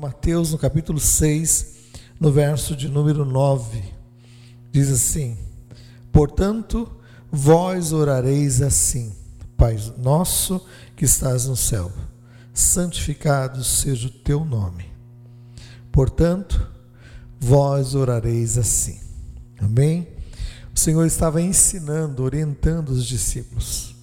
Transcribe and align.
Mateus, 0.00 0.50
no 0.50 0.56
capítulo 0.56 0.98
6, 0.98 1.74
no 2.18 2.32
verso 2.32 2.74
de 2.74 2.88
número 2.88 3.22
9, 3.22 3.84
diz 4.72 4.90
assim: 4.90 5.36
Portanto, 6.10 6.90
vós 7.30 7.92
orareis 7.92 8.62
assim: 8.62 9.12
Pai 9.58 9.76
nosso 9.98 10.64
que 10.96 11.04
estás 11.04 11.44
no 11.44 11.54
céu, 11.54 11.92
santificado 12.54 13.62
seja 13.62 14.08
o 14.08 14.10
teu 14.10 14.42
nome. 14.42 14.86
Portanto, 15.92 16.66
vós 17.38 17.94
orareis 17.94 18.56
assim. 18.56 18.98
Amém? 19.60 20.08
O 20.74 20.78
Senhor 20.78 21.04
estava 21.04 21.42
ensinando, 21.42 22.22
orientando 22.22 22.88
os 22.88 23.04
discípulos. 23.04 23.94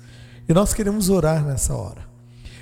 E 0.48 0.54
nós 0.54 0.76
queremos 0.76 1.10
orar 1.10 1.44
nessa 1.44 1.74
hora. 1.74 2.08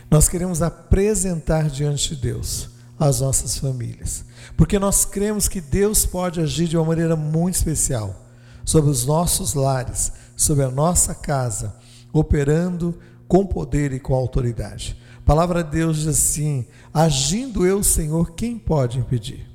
Nós 0.10 0.30
queremos 0.30 0.62
apresentar 0.62 1.70
diante 1.70 2.16
de 2.16 2.22
Deus 2.22 2.75
as 3.00 3.22
nossas 3.22 3.58
famílias, 3.58 4.24
porque 4.56 4.80
nós 4.80 5.04
cremos 5.04 5.48
que 5.48 5.60
Deus 5.60 6.06
pode 6.06 6.40
agir 6.40 6.68
de 6.68 6.78
uma 6.78 6.86
maneira 6.86 7.16
muito 7.16 7.56
especial 7.56 8.26
sobre 8.64 8.90
os 8.90 9.06
nossos 9.06 9.54
lares, 9.54 10.12
sobre 10.36 10.64
a 10.64 10.72
nossa 10.72 11.14
casa, 11.14 11.76
operando 12.14 12.98
com 13.28 13.46
poder 13.46 13.92
e 13.92 14.00
com 14.00 14.14
autoridade. 14.14 14.98
A 15.18 15.22
palavra 15.22 15.64
de 15.64 15.72
Deus 15.72 15.98
diz 15.98 16.08
assim: 16.08 16.66
agindo 16.94 17.66
eu, 17.66 17.84
Senhor, 17.84 18.32
quem 18.32 18.58
pode 18.58 19.00
impedir? 19.00 19.46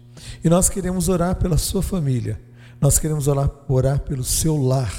E 0.45 0.49
nós 0.49 0.69
queremos 0.69 1.09
orar 1.09 1.37
pela 1.37 1.57
sua 1.57 1.83
família, 1.83 2.41
nós 2.81 2.99
queremos 2.99 3.27
orar, 3.27 3.51
orar 3.69 4.01
pelo 4.01 4.25
seu 4.25 4.57
lar, 4.57 4.93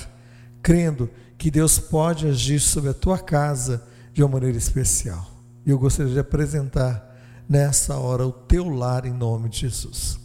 crendo 0.61 1.09
que 1.37 1.51
Deus 1.51 1.77
pode 1.77 2.27
agir 2.27 2.59
sobre 2.59 2.89
a 2.89 2.93
tua 2.93 3.17
casa 3.17 3.83
de 4.13 4.23
uma 4.23 4.29
maneira 4.33 4.57
especial. 4.57 5.27
E 5.65 5.71
eu 5.71 5.77
gostaria 5.79 6.13
de 6.13 6.19
apresentar 6.19 7.10
nessa 7.51 7.97
hora 7.97 8.25
o 8.25 8.31
teu 8.31 8.69
lar 8.69 9.05
em 9.05 9.11
nome 9.11 9.49
de 9.49 9.59
Jesus. 9.59 10.17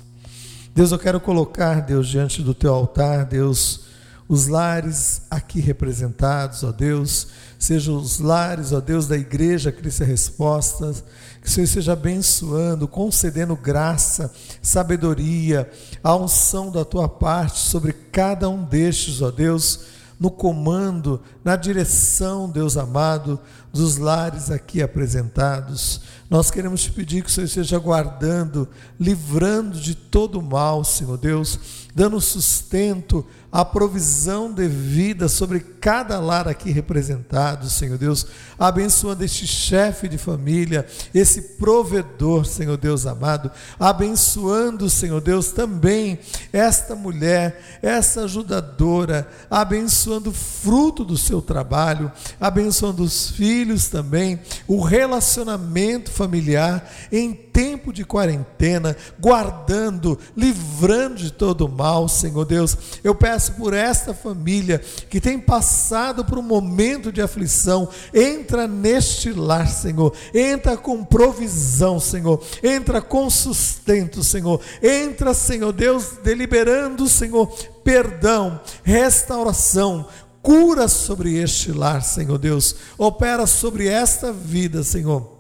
Deus, 0.72 0.92
eu 0.92 0.98
quero 0.98 1.18
colocar, 1.18 1.80
Deus, 1.82 2.06
diante 2.06 2.40
do 2.40 2.54
teu 2.54 2.72
altar, 2.72 3.24
Deus, 3.24 3.80
os 4.28 4.46
lares 4.46 5.22
aqui 5.28 5.58
representados, 5.58 6.62
ó 6.62 6.70
Deus, 6.70 7.26
sejam 7.58 7.96
os 7.96 8.20
lares, 8.20 8.70
ó 8.70 8.80
Deus, 8.80 9.08
da 9.08 9.16
igreja 9.16 9.72
Cristo 9.72 10.04
é 10.04 10.06
Resposta, 10.06 10.94
que 11.42 11.48
o 11.48 11.50
Senhor 11.50 11.64
esteja 11.64 11.94
abençoando, 11.94 12.86
concedendo 12.86 13.56
graça, 13.56 14.32
sabedoria, 14.62 15.68
a 16.04 16.14
unção 16.14 16.70
da 16.70 16.84
tua 16.84 17.08
parte 17.08 17.58
sobre 17.58 17.92
cada 17.92 18.48
um 18.48 18.62
destes, 18.62 19.20
ó 19.20 19.32
Deus, 19.32 19.80
no 20.18 20.30
comando, 20.30 21.20
na 21.44 21.56
direção, 21.56 22.48
Deus 22.48 22.76
amado, 22.76 23.40
dos 23.72 23.96
lares 23.96 24.50
aqui 24.50 24.82
apresentados. 24.82 26.00
Nós 26.28 26.50
queremos 26.50 26.82
te 26.82 26.90
pedir 26.90 27.22
que 27.22 27.30
o 27.30 27.32
Senhor 27.32 27.46
esteja 27.46 27.78
guardando, 27.78 28.68
livrando 28.98 29.78
de 29.78 29.94
todo 29.94 30.42
mal, 30.42 30.82
Senhor 30.82 31.16
Deus, 31.16 31.86
dando 31.94 32.20
sustento, 32.20 33.24
a 33.50 33.64
provisão 33.64 34.52
devida 34.52 35.28
sobre 35.28 35.60
cada 35.60 36.18
lar 36.18 36.46
aqui 36.46 36.70
representado, 36.70 37.70
Senhor 37.70 37.96
Deus, 37.96 38.26
abençoando 38.58 39.24
este 39.24 39.46
chefe 39.46 40.08
de 40.08 40.18
família, 40.18 40.84
esse 41.14 41.40
provedor, 41.56 42.44
Senhor 42.44 42.76
Deus 42.76 43.06
amado, 43.06 43.50
abençoando, 43.80 44.90
Senhor 44.90 45.22
Deus, 45.22 45.52
também 45.52 46.18
esta 46.52 46.94
mulher, 46.94 47.78
essa 47.80 48.24
ajudadora, 48.24 49.26
abençoando 49.48 50.28
o 50.28 50.34
fruto 50.34 51.02
do 51.02 51.16
seu 51.16 51.40
trabalho, 51.40 52.12
abençoando 52.38 53.02
os 53.02 53.30
filhos 53.30 53.65
também, 53.88 54.40
o 54.66 54.80
relacionamento 54.80 56.10
familiar 56.10 56.90
em 57.10 57.32
tempo 57.32 57.92
de 57.92 58.04
quarentena, 58.04 58.96
guardando, 59.18 60.18
livrando 60.36 61.16
de 61.16 61.32
todo 61.32 61.68
mal, 61.68 62.08
Senhor 62.08 62.44
Deus. 62.44 62.76
Eu 63.02 63.14
peço 63.14 63.52
por 63.52 63.72
esta 63.72 64.12
família 64.12 64.78
que 65.08 65.20
tem 65.20 65.38
passado 65.38 66.24
por 66.24 66.38
um 66.38 66.42
momento 66.42 67.10
de 67.10 67.22
aflição, 67.22 67.88
entra 68.12 68.68
neste 68.68 69.32
lar, 69.32 69.68
Senhor. 69.68 70.12
Entra 70.34 70.76
com 70.76 71.04
provisão, 71.04 71.98
Senhor. 71.98 72.42
Entra 72.62 73.00
com 73.00 73.30
sustento, 73.30 74.22
Senhor. 74.22 74.60
Entra, 74.82 75.32
Senhor 75.32 75.72
Deus, 75.72 76.18
deliberando, 76.22 77.08
Senhor, 77.08 77.48
perdão, 77.82 78.60
restauração, 78.82 80.06
cura 80.46 80.86
sobre 80.86 81.34
este 81.34 81.72
lar, 81.72 82.04
Senhor 82.04 82.38
Deus. 82.38 82.76
Opera 82.96 83.48
sobre 83.48 83.88
esta 83.88 84.32
vida, 84.32 84.84
Senhor 84.84 85.34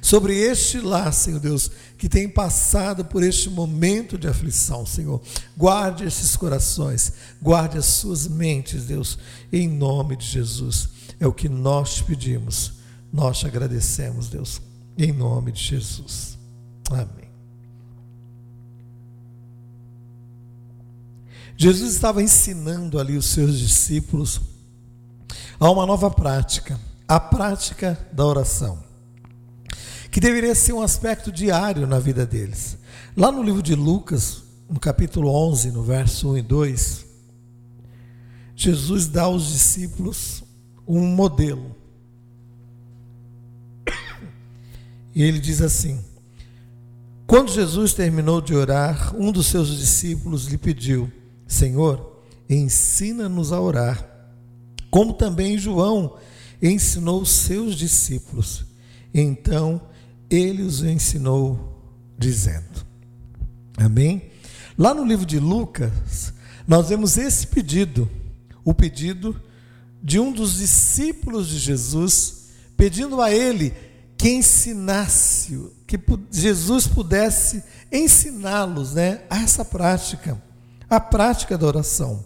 sobre 0.00 0.36
este 0.36 0.80
lar, 0.80 1.14
Senhor 1.14 1.40
Deus, 1.40 1.70
que 1.96 2.10
tem 2.10 2.28
passado 2.28 3.06
por 3.06 3.22
este 3.22 3.48
momento 3.48 4.18
de 4.18 4.28
aflição, 4.28 4.84
Senhor. 4.84 5.22
Guarde 5.56 6.04
esses 6.04 6.36
corações, 6.36 7.14
guarde 7.40 7.78
as 7.78 7.86
suas 7.86 8.28
mentes, 8.28 8.84
Deus, 8.84 9.18
em 9.50 9.66
nome 9.66 10.14
de 10.16 10.26
Jesus. 10.26 10.90
É 11.18 11.26
o 11.26 11.32
que 11.32 11.48
nós 11.48 11.94
te 11.94 12.04
pedimos, 12.04 12.74
nós 13.10 13.38
te 13.38 13.46
agradecemos, 13.46 14.28
Deus, 14.28 14.60
em 14.98 15.10
nome 15.10 15.52
de 15.52 15.62
Jesus. 15.62 16.36
Amém. 16.90 17.23
Jesus 21.56 21.94
estava 21.94 22.22
ensinando 22.22 22.98
ali 22.98 23.16
os 23.16 23.26
seus 23.26 23.58
discípulos 23.58 24.40
a 25.58 25.70
uma 25.70 25.86
nova 25.86 26.10
prática, 26.10 26.78
a 27.06 27.20
prática 27.20 27.98
da 28.12 28.24
oração 28.24 28.84
que 30.14 30.20
deveria 30.20 30.54
ser 30.54 30.72
um 30.72 30.80
aspecto 30.80 31.32
diário 31.32 31.88
na 31.88 31.98
vida 31.98 32.24
deles. 32.24 32.78
Lá 33.16 33.32
no 33.32 33.42
livro 33.42 33.60
de 33.60 33.74
Lucas, 33.74 34.44
no 34.70 34.78
capítulo 34.78 35.28
11, 35.28 35.72
no 35.72 35.82
verso 35.82 36.30
1 36.30 36.38
e 36.38 36.42
2, 36.42 37.06
Jesus 38.54 39.08
dá 39.08 39.22
aos 39.22 39.48
discípulos 39.48 40.44
um 40.86 41.00
modelo. 41.04 41.74
E 45.12 45.20
ele 45.24 45.40
diz 45.40 45.60
assim: 45.60 45.98
Quando 47.26 47.50
Jesus 47.50 47.92
terminou 47.92 48.40
de 48.40 48.54
orar, 48.54 49.16
um 49.16 49.32
dos 49.32 49.48
seus 49.48 49.76
discípulos 49.76 50.46
lhe 50.46 50.56
pediu: 50.56 51.10
Senhor, 51.46 52.22
ensina-nos 52.48 53.52
a 53.52 53.60
orar, 53.60 54.08
como 54.90 55.12
também 55.14 55.58
João 55.58 56.16
ensinou 56.62 57.24
seus 57.24 57.74
discípulos. 57.74 58.64
Então 59.12 59.80
ele 60.30 60.62
os 60.62 60.82
ensinou 60.82 61.82
dizendo. 62.18 62.86
Amém? 63.76 64.30
Lá 64.76 64.94
no 64.94 65.04
livro 65.04 65.26
de 65.26 65.38
Lucas, 65.38 66.32
nós 66.66 66.88
vemos 66.88 67.16
esse 67.16 67.46
pedido, 67.46 68.10
o 68.64 68.72
pedido 68.72 69.40
de 70.02 70.18
um 70.18 70.32
dos 70.32 70.54
discípulos 70.56 71.48
de 71.48 71.58
Jesus, 71.58 72.50
pedindo 72.76 73.20
a 73.20 73.32
ele 73.32 73.72
que 74.16 74.30
ensinasse, 74.30 75.70
que 75.86 75.98
Jesus 76.30 76.86
pudesse 76.86 77.62
ensiná-los 77.92 78.94
né, 78.94 79.22
a 79.28 79.42
essa 79.42 79.64
prática, 79.64 80.40
a 80.88 81.00
prática 81.00 81.56
da 81.56 81.66
oração. 81.66 82.24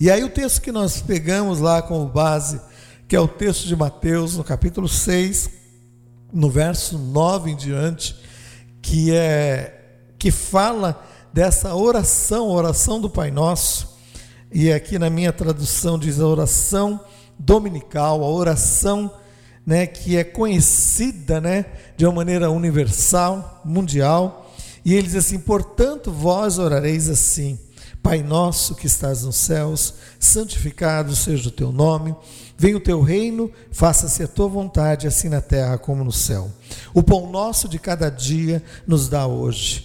E 0.00 0.10
aí 0.10 0.22
o 0.22 0.30
texto 0.30 0.60
que 0.60 0.70
nós 0.70 1.00
pegamos 1.00 1.58
lá 1.60 1.82
como 1.82 2.06
base, 2.06 2.60
que 3.08 3.16
é 3.16 3.20
o 3.20 3.26
texto 3.26 3.66
de 3.66 3.74
Mateus, 3.74 4.36
no 4.36 4.44
capítulo 4.44 4.88
6, 4.88 5.50
no 6.32 6.50
verso 6.50 6.98
9 6.98 7.50
em 7.50 7.56
diante, 7.56 8.16
que 8.80 9.14
é 9.14 9.74
que 10.18 10.30
fala 10.30 11.04
dessa 11.32 11.74
oração, 11.74 12.48
oração 12.48 13.00
do 13.00 13.08
Pai 13.08 13.30
Nosso. 13.30 13.96
E 14.52 14.72
aqui 14.72 14.98
na 14.98 15.08
minha 15.08 15.32
tradução 15.32 15.98
diz 15.98 16.20
a 16.20 16.26
oração 16.26 17.00
dominical, 17.38 18.24
a 18.24 18.28
oração 18.28 19.12
né, 19.64 19.86
que 19.86 20.16
é 20.16 20.24
conhecida 20.24 21.40
né, 21.40 21.66
de 21.96 22.06
uma 22.06 22.14
maneira 22.14 22.50
universal, 22.50 23.60
mundial. 23.64 24.47
E 24.88 24.94
ele 24.94 25.06
diz 25.06 25.16
assim: 25.16 25.38
portanto, 25.38 26.10
vós 26.10 26.58
orareis 26.58 27.10
assim. 27.10 27.58
Pai 28.02 28.22
nosso 28.22 28.74
que 28.74 28.86
estás 28.86 29.22
nos 29.22 29.36
céus, 29.36 29.92
santificado 30.18 31.14
seja 31.14 31.50
o 31.50 31.52
teu 31.52 31.70
nome, 31.70 32.16
venha 32.56 32.78
o 32.78 32.80
teu 32.80 33.02
reino, 33.02 33.52
faça-se 33.70 34.22
a 34.22 34.26
tua 34.26 34.48
vontade, 34.48 35.06
assim 35.06 35.28
na 35.28 35.42
terra 35.42 35.76
como 35.76 36.02
no 36.02 36.10
céu. 36.10 36.50
O 36.94 37.02
pão 37.02 37.30
nosso 37.30 37.68
de 37.68 37.78
cada 37.78 38.08
dia 38.08 38.62
nos 38.86 39.10
dá 39.10 39.26
hoje. 39.26 39.84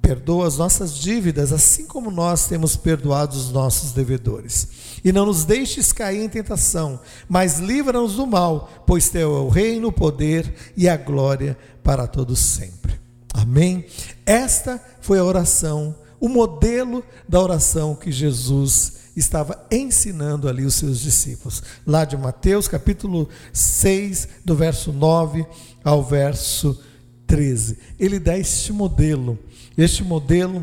Perdoa 0.00 0.46
as 0.46 0.56
nossas 0.56 0.96
dívidas, 0.96 1.52
assim 1.52 1.84
como 1.84 2.12
nós 2.12 2.46
temos 2.46 2.76
perdoado 2.76 3.36
os 3.36 3.50
nossos 3.50 3.90
devedores. 3.90 4.68
E 5.02 5.10
não 5.10 5.26
nos 5.26 5.44
deixes 5.44 5.92
cair 5.92 6.22
em 6.22 6.28
tentação, 6.28 7.00
mas 7.28 7.58
livra-nos 7.58 8.14
do 8.14 8.24
mal, 8.24 8.70
pois 8.86 9.08
teu 9.08 9.36
é 9.36 9.40
o 9.40 9.48
reino, 9.48 9.88
o 9.88 9.92
poder 9.92 10.54
e 10.76 10.88
a 10.88 10.96
glória 10.96 11.58
para 11.82 12.06
todos 12.06 12.38
sempre. 12.38 12.99
Amém? 13.40 13.84
Esta 14.24 14.82
foi 15.00 15.18
a 15.18 15.24
oração 15.24 15.94
o 16.20 16.28
modelo 16.28 17.02
da 17.26 17.40
oração 17.40 17.94
que 17.94 18.12
Jesus 18.12 19.00
estava 19.16 19.66
ensinando 19.70 20.48
ali 20.48 20.64
os 20.64 20.74
seus 20.74 21.00
discípulos. 21.00 21.62
Lá 21.86 22.04
de 22.04 22.16
Mateus, 22.16 22.68
capítulo 22.68 23.28
6, 23.52 24.28
do 24.44 24.54
verso 24.54 24.92
9 24.92 25.46
ao 25.82 26.04
verso 26.04 26.78
13. 27.26 27.78
Ele 27.98 28.18
dá 28.18 28.38
este 28.38 28.72
modelo, 28.72 29.38
este 29.76 30.04
modelo 30.04 30.62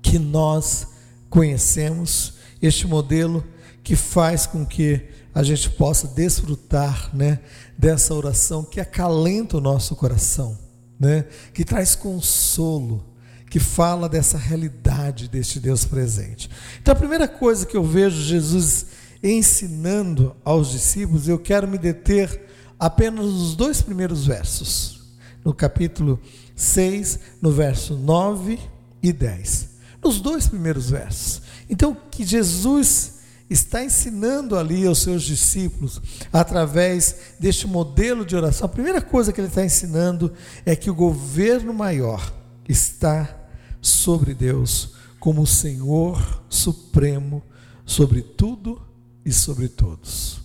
que 0.00 0.18
nós 0.18 0.86
conhecemos, 1.28 2.34
este 2.62 2.86
modelo 2.86 3.44
que 3.82 3.96
faz 3.96 4.46
com 4.46 4.64
que 4.64 5.02
a 5.34 5.42
gente 5.42 5.70
possa 5.70 6.06
desfrutar, 6.08 7.14
né, 7.14 7.40
dessa 7.76 8.14
oração 8.14 8.64
que 8.64 8.80
acalenta 8.80 9.56
o 9.56 9.60
nosso 9.60 9.94
coração, 9.94 10.58
né, 10.98 11.24
que 11.52 11.64
traz 11.64 11.94
consolo, 11.94 13.04
que 13.50 13.58
fala 13.58 14.08
dessa 14.08 14.36
realidade 14.36 15.28
deste 15.28 15.58
Deus 15.58 15.84
presente. 15.84 16.50
Então 16.80 16.92
a 16.92 16.96
primeira 16.96 17.26
coisa 17.26 17.64
que 17.64 17.76
eu 17.76 17.84
vejo 17.84 18.20
Jesus 18.20 18.86
ensinando 19.22 20.36
aos 20.44 20.70
discípulos, 20.70 21.28
eu 21.28 21.38
quero 21.38 21.66
me 21.66 21.78
deter 21.78 22.46
apenas 22.78 23.24
nos 23.26 23.56
dois 23.56 23.82
primeiros 23.82 24.26
versos, 24.26 25.00
no 25.44 25.52
capítulo 25.52 26.20
6, 26.54 27.18
no 27.40 27.50
verso 27.50 27.96
9 27.96 28.58
e 29.02 29.12
10. 29.12 29.68
Nos 30.02 30.20
dois 30.20 30.46
primeiros 30.46 30.90
versos. 30.90 31.42
Então, 31.68 31.96
que 32.10 32.24
Jesus 32.24 33.17
está 33.48 33.82
ensinando 33.82 34.56
ali 34.56 34.86
aos 34.86 34.98
seus 34.98 35.22
discípulos, 35.22 36.00
através 36.32 37.16
deste 37.38 37.66
modelo 37.66 38.24
de 38.24 38.36
oração, 38.36 38.66
a 38.66 38.68
primeira 38.68 39.00
coisa 39.00 39.32
que 39.32 39.40
ele 39.40 39.48
está 39.48 39.64
ensinando 39.64 40.32
é 40.66 40.76
que 40.76 40.90
o 40.90 40.94
governo 40.94 41.72
maior 41.72 42.32
está 42.68 43.36
sobre 43.80 44.34
Deus, 44.34 44.94
como 45.18 45.42
o 45.42 45.46
Senhor 45.46 46.42
supremo 46.48 47.42
sobre 47.84 48.22
tudo 48.22 48.80
e 49.24 49.32
sobre 49.32 49.68
todos. 49.68 50.40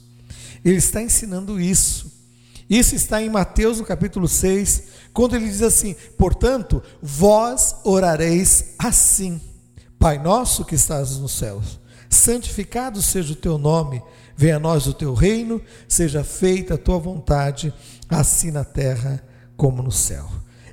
Ele 0.63 0.77
está 0.77 1.01
ensinando 1.01 1.59
isso. 1.59 2.11
Isso 2.69 2.95
está 2.95 3.21
em 3.21 3.29
Mateus 3.29 3.79
no 3.79 3.85
capítulo 3.85 4.27
6, 4.27 4.83
quando 5.13 5.35
ele 5.35 5.45
diz 5.45 5.61
assim: 5.61 5.95
Portanto, 6.17 6.81
vós 7.01 7.75
orareis 7.83 8.73
assim: 8.79 9.41
Pai 9.99 10.17
nosso 10.17 10.63
que 10.63 10.75
estás 10.75 11.17
nos 11.17 11.33
céus, 11.33 11.79
santificado 12.13 13.01
seja 13.01 13.33
o 13.33 13.35
teu 13.35 13.57
nome, 13.57 14.01
venha 14.35 14.57
a 14.57 14.59
nós 14.59 14.87
o 14.87 14.93
teu 14.93 15.13
reino, 15.13 15.61
seja 15.87 16.23
feita 16.23 16.75
a 16.75 16.77
tua 16.77 16.97
vontade, 16.97 17.73
assim 18.09 18.51
na 18.51 18.63
terra 18.63 19.23
como 19.57 19.81
no 19.81 19.91
céu. 19.91 20.29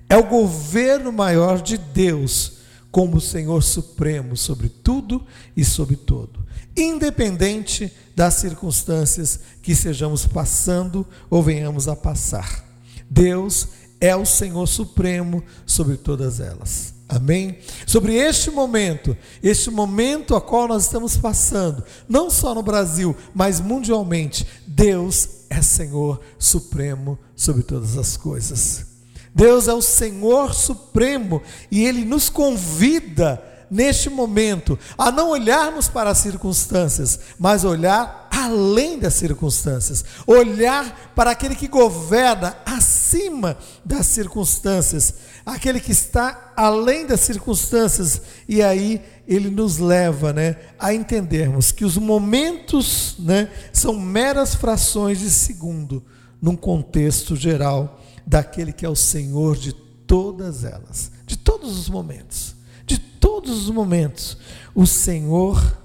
É 0.09 0.17
o 0.17 0.27
governo 0.27 1.13
maior 1.13 1.61
de 1.61 1.79
Deus 1.79 2.59
como 2.91 3.19
o 3.19 3.21
Senhor 3.21 3.63
supremo 3.63 4.37
sobre 4.37 4.69
tudo 4.69 5.25
e 5.57 5.65
sobre 5.65 5.97
todo, 5.97 6.45
independente 6.77 7.93
das 8.17 8.35
circunstâncias 8.35 9.41
que 9.63 9.75
sejamos 9.75 10.27
passando 10.27 11.07
ou 11.29 11.43
venhamos 11.43 11.87
a 11.87 11.95
passar. 11.95 12.65
Deus 13.09 13.69
é 14.01 14.15
o 14.17 14.25
Senhor 14.25 14.67
supremo 14.67 15.43
sobre 15.65 15.97
todas 15.97 16.41
elas. 16.41 17.00
Amém? 17.11 17.59
Sobre 17.85 18.15
este 18.15 18.53
momento, 18.53 19.17
este 19.43 19.69
momento 19.69 20.37
a 20.37 20.41
qual 20.41 20.69
nós 20.69 20.85
estamos 20.85 21.17
passando, 21.17 21.83
não 22.09 22.31
só 22.31 22.55
no 22.55 22.63
Brasil, 22.63 23.17
mas 23.35 23.59
mundialmente, 23.59 24.47
Deus 24.65 25.29
é 25.51 25.61
Senhor 25.61 26.21
supremo 26.39 27.19
sobre 27.35 27.65
todas 27.65 27.99
as 27.99 28.17
coisas. 28.17 28.87
Deus 29.35 29.67
é 29.67 29.75
o 29.75 29.83
Senhor 29.83 30.55
supremo 30.55 31.43
e 31.69 31.85
Ele 31.85 32.05
nos 32.05 32.29
convida 32.29 33.43
neste 33.69 34.09
momento 34.09 34.79
a 34.97 35.11
não 35.11 35.31
olharmos 35.31 35.89
para 35.89 36.11
as 36.11 36.19
circunstâncias, 36.19 37.19
mas 37.39 37.65
olhar 37.65 38.29
além 38.45 38.99
das 38.99 39.15
circunstâncias, 39.15 40.05
olhar 40.27 41.13
para 41.15 41.31
aquele 41.31 41.55
que 41.55 41.69
governa 41.69 42.57
acima 42.65 43.57
das 43.85 44.07
circunstâncias, 44.07 45.15
aquele 45.45 45.81
que 45.81 45.93
está 45.93 46.53
além 46.57 47.07
das 47.07 47.21
circunstâncias, 47.21 48.23
e 48.49 48.63
aí 48.63 49.03
ele 49.27 49.51
nos 49.51 49.79
leva, 49.79 50.33
né, 50.33 50.57
a 50.79 50.93
entendermos 50.93 51.73
que 51.73 51.85
os 51.85 51.97
momentos, 51.97 53.17
né, 53.19 53.51
são 53.73 53.99
meras 53.99 54.55
frações 54.55 55.19
de 55.19 55.31
segundo 55.31 56.05
num 56.41 56.57
contexto 56.57 57.37
geral 57.37 58.01
daquele 58.27 58.73
que 58.73 58.87
é 58.87 58.89
o 58.89 58.97
Senhor 58.97 59.57
de 59.57 59.73
todas 59.73 60.65
elas, 60.65 61.13
de 61.27 61.37
todos 61.37 61.79
os 61.79 61.89
momentos, 61.89 62.57
de 62.87 62.99
todos 62.99 63.65
os 63.65 63.71
momentos. 63.71 64.37
O 64.75 64.87
Senhor 64.87 65.79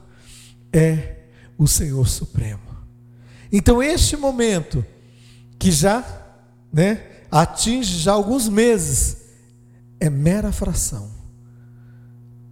é 0.71 1.24
o 1.57 1.67
Senhor 1.67 2.07
Supremo. 2.07 2.61
Então, 3.51 3.81
este 3.81 4.17
momento, 4.17 4.85
que 5.57 5.71
já 5.71 6.03
né, 6.71 7.03
atinge 7.31 7.97
já 7.97 8.13
alguns 8.13 8.49
meses, 8.49 9.17
é 9.99 10.09
mera 10.09 10.51
fração 10.51 11.09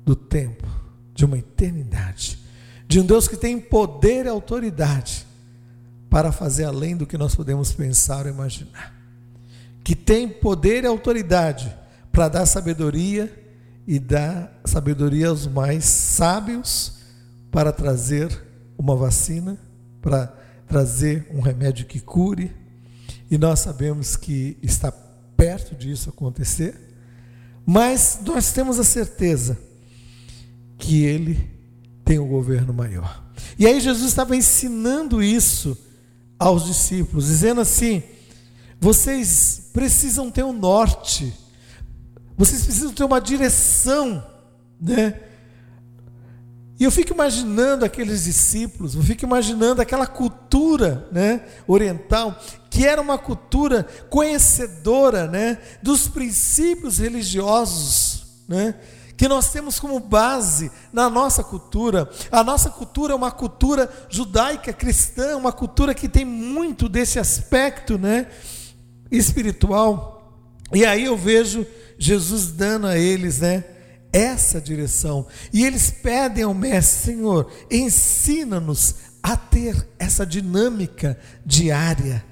do 0.06 0.16
tempo, 0.16 0.68
de 1.14 1.26
uma 1.26 1.38
eternidade, 1.38 2.40
de 2.88 3.00
um 3.00 3.06
Deus 3.06 3.28
que 3.28 3.38
tem 3.38 3.60
poder 3.60 4.26
e 4.26 4.30
autoridade 4.30 5.26
para 6.10 6.32
fazer 6.32 6.66
além 6.66 6.96
do 6.96 7.06
que 7.06 7.18
nós 7.18 7.36
podemos 7.36 7.72
pensar 7.72 8.26
ou 8.26 8.32
imaginar 8.32 8.94
que 9.84 9.96
tem 9.96 10.30
poder 10.30 10.84
e 10.84 10.88
autoridade 10.88 11.76
para 12.12 12.30
dar 12.30 12.46
sabedoria 12.46 13.32
e 13.86 14.00
dar 14.00 14.62
sabedoria 14.64 15.28
aos 15.28 15.46
mais 15.46 15.84
sábios 15.84 17.00
para 17.52 17.72
trazer 17.72 18.30
uma 18.78 18.96
vacina, 18.96 19.58
para 20.02 20.28
trazer 20.68 21.28
um 21.32 21.40
remédio 21.40 21.86
que 21.86 22.00
cure. 22.00 22.52
E 23.32 23.38
nós 23.38 23.60
sabemos 23.60 24.16
que 24.16 24.58
está 24.62 24.92
perto 24.92 25.76
disso 25.76 26.10
acontecer, 26.10 26.76
mas 27.66 28.20
nós 28.24 28.52
temos 28.52 28.80
a 28.80 28.84
certeza 28.84 29.58
que 30.78 31.04
ele 31.04 31.50
tem 32.04 32.20
o 32.20 32.26
um 32.26 32.28
governo 32.28 32.74
maior. 32.74 33.24
E 33.58 33.66
aí 33.66 33.80
Jesus 33.80 34.08
estava 34.08 34.36
ensinando 34.36 35.24
isso 35.24 35.78
aos 36.38 36.66
discípulos, 36.66 37.28
dizendo 37.28 37.62
assim: 37.62 38.04
vocês 38.80 39.70
precisam 39.72 40.30
ter 40.30 40.44
um 40.44 40.54
norte. 40.54 41.34
Vocês 42.38 42.64
precisam 42.64 42.92
ter 42.92 43.04
uma 43.04 43.22
direção, 43.22 44.26
né? 44.82 45.20
E 46.80 46.84
eu 46.86 46.92
fico 46.92 47.14
imaginando 47.14 47.86
aqueles 47.86 48.24
discípulos, 48.24 48.96
eu 48.96 49.04
fico 49.04 49.24
imaginando 49.26 49.82
aquela 49.82 50.08
cultura, 50.08 51.08
né, 51.12 51.42
oriental, 51.68 52.36
que 52.70 52.86
era 52.86 53.00
uma 53.02 53.18
cultura 53.18 53.86
conhecedora, 54.10 55.28
né, 55.28 55.60
dos 55.84 56.08
princípios 56.08 56.98
religiosos, 56.98 58.26
né, 58.48 58.76
que 59.16 59.28
nós 59.28 59.52
temos 59.52 59.80
como 59.80 60.00
base 60.00 60.72
na 60.92 61.10
nossa 61.10 61.44
cultura. 61.44 62.10
A 62.32 62.44
nossa 62.44 62.72
cultura 62.72 63.14
é 63.14 63.16
uma 63.16 63.32
cultura 63.32 63.90
judaica 64.10 64.74
cristã, 64.74 65.38
uma 65.38 65.52
cultura 65.52 65.94
que 65.94 66.10
tem 66.10 66.26
muito 66.26 66.90
desse 66.90 67.20
aspecto, 67.20 67.98
né, 68.00 68.28
espiritual. 69.12 70.42
E 70.74 70.84
aí 70.84 71.06
eu 71.06 71.16
vejo 71.16 71.66
Jesus 72.00 72.48
dando 72.48 72.88
a 72.88 72.98
eles, 72.98 73.40
né, 73.40 73.64
essa 74.14 74.62
direção. 74.62 75.26
E 75.52 75.66
eles 75.66 75.90
pedem 75.90 76.44
ao 76.44 76.54
mestre, 76.54 77.14
Senhor, 77.14 77.52
ensina-nos 77.70 78.96
a 79.22 79.36
ter 79.36 79.88
essa 79.98 80.26
dinâmica 80.26 81.18
diária, 81.46 82.24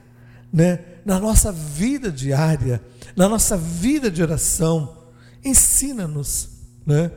né, 0.54 0.80
na 1.04 1.20
nossa 1.20 1.52
vida 1.52 2.12
diária, 2.12 2.82
na 3.16 3.28
nossa 3.28 3.58
vida 3.58 4.12
de 4.12 4.22
oração. 4.22 4.98
Ensina-nos, 5.44 6.50
né? 6.86 7.12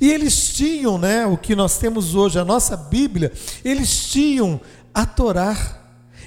E 0.00 0.10
eles 0.10 0.48
tinham, 0.48 0.98
né, 0.98 1.26
o 1.26 1.36
que 1.36 1.54
nós 1.54 1.78
temos 1.78 2.14
hoje, 2.14 2.38
a 2.38 2.44
nossa 2.44 2.76
Bíblia, 2.76 3.32
eles 3.64 4.06
tinham 4.06 4.60
a 4.92 5.06
Torá. 5.06 5.79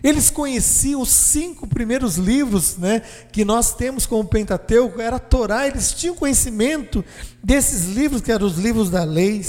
Eles 0.03 0.29
conheciam 0.29 0.99
os 0.99 1.09
cinco 1.09 1.65
primeiros 1.65 2.17
livros 2.17 2.75
né, 2.75 3.01
que 3.31 3.45
nós 3.45 3.73
temos 3.73 4.05
como 4.05 4.27
Pentateuco, 4.27 4.99
era 4.99 5.15
a 5.15 5.19
Torá, 5.19 5.65
eles 5.65 5.93
tinham 5.93 6.13
conhecimento 6.13 7.05
desses 7.41 7.85
livros, 7.85 8.21
que 8.21 8.31
eram 8.31 8.45
os 8.45 8.57
livros 8.57 8.89
da 8.89 9.05
lei. 9.05 9.45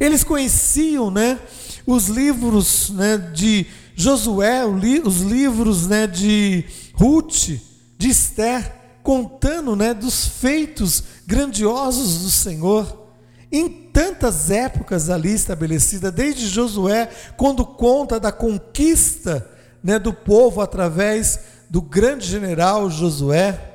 Eles 0.00 0.24
conheciam 0.24 1.12
né, 1.12 1.38
os 1.86 2.08
livros 2.08 2.90
né, 2.90 3.18
de 3.18 3.66
Josué, 3.94 4.62
os 4.66 5.20
livros 5.20 5.86
né, 5.86 6.08
de 6.08 6.64
Ruth, 6.94 7.50
de 7.96 8.08
Esther, 8.08 8.72
contando 9.00 9.76
né, 9.76 9.94
dos 9.94 10.26
feitos 10.26 11.04
grandiosos 11.24 12.22
do 12.22 12.30
Senhor 12.32 13.04
em 13.52 13.68
tantas 13.68 14.50
épocas 14.50 15.08
ali 15.08 15.32
estabelecidas, 15.32 16.12
desde 16.12 16.48
Josué, 16.48 17.08
quando 17.36 17.64
conta 17.64 18.18
da 18.18 18.32
conquista 18.32 19.53
né, 19.84 19.98
do 19.98 20.14
povo 20.14 20.62
através 20.62 21.38
do 21.68 21.82
grande 21.82 22.26
general 22.26 22.90
Josué, 22.90 23.72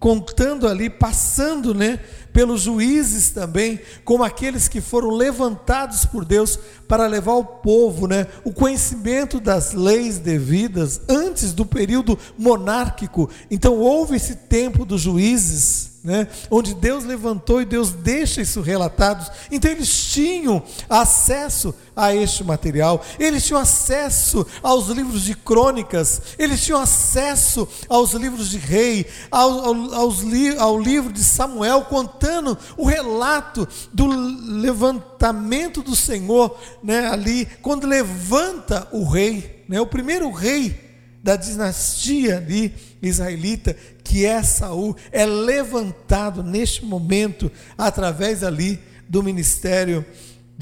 contando 0.00 0.66
ali, 0.66 0.90
passando 0.90 1.72
né, 1.72 2.00
pelos 2.32 2.62
juízes 2.62 3.30
também, 3.30 3.78
como 4.04 4.24
aqueles 4.24 4.66
que 4.66 4.80
foram 4.80 5.10
levantados 5.10 6.04
por 6.04 6.24
Deus 6.24 6.58
para 6.88 7.06
levar 7.06 7.32
ao 7.32 7.44
povo 7.44 8.08
né, 8.08 8.26
o 8.42 8.52
conhecimento 8.52 9.38
das 9.38 9.72
leis 9.72 10.18
devidas 10.18 11.00
antes 11.08 11.52
do 11.52 11.64
período 11.64 12.18
monárquico. 12.36 13.30
Então 13.48 13.78
houve 13.78 14.16
esse 14.16 14.34
tempo 14.34 14.84
dos 14.84 15.02
juízes 15.02 15.91
né, 16.04 16.26
onde 16.50 16.74
Deus 16.74 17.04
levantou 17.04 17.62
e 17.62 17.64
Deus 17.64 17.90
deixa 17.92 18.40
isso 18.40 18.60
relatado. 18.60 19.30
Então 19.50 19.70
eles 19.70 20.06
tinham 20.06 20.62
acesso 20.88 21.74
a 21.94 22.14
este 22.14 22.42
material, 22.42 23.04
eles 23.18 23.44
tinham 23.44 23.60
acesso 23.60 24.46
aos 24.62 24.88
livros 24.88 25.22
de 25.22 25.34
crônicas, 25.34 26.20
eles 26.38 26.64
tinham 26.64 26.80
acesso 26.80 27.68
aos 27.88 28.12
livros 28.14 28.50
de 28.50 28.58
rei, 28.58 29.06
ao, 29.30 29.64
ao, 29.64 29.94
aos 29.94 30.20
li, 30.20 30.56
ao 30.56 30.78
livro 30.78 31.12
de 31.12 31.22
Samuel, 31.22 31.82
contando 31.82 32.58
o 32.76 32.86
relato 32.86 33.68
do 33.92 34.06
levantamento 34.06 35.82
do 35.82 35.94
Senhor, 35.94 36.58
né, 36.82 37.06
ali, 37.08 37.46
quando 37.60 37.86
levanta 37.86 38.88
o 38.90 39.04
rei, 39.04 39.64
né, 39.68 39.80
o 39.80 39.86
primeiro 39.86 40.30
rei 40.30 40.91
da 41.22 41.36
dinastia 41.36 42.38
ali 42.38 42.74
israelita, 43.00 43.76
que 44.02 44.26
é 44.26 44.42
Saul, 44.42 44.96
é 45.10 45.24
levantado 45.24 46.42
neste 46.42 46.84
momento 46.84 47.50
através 47.78 48.42
ali 48.42 48.80
do 49.08 49.22
ministério 49.22 50.04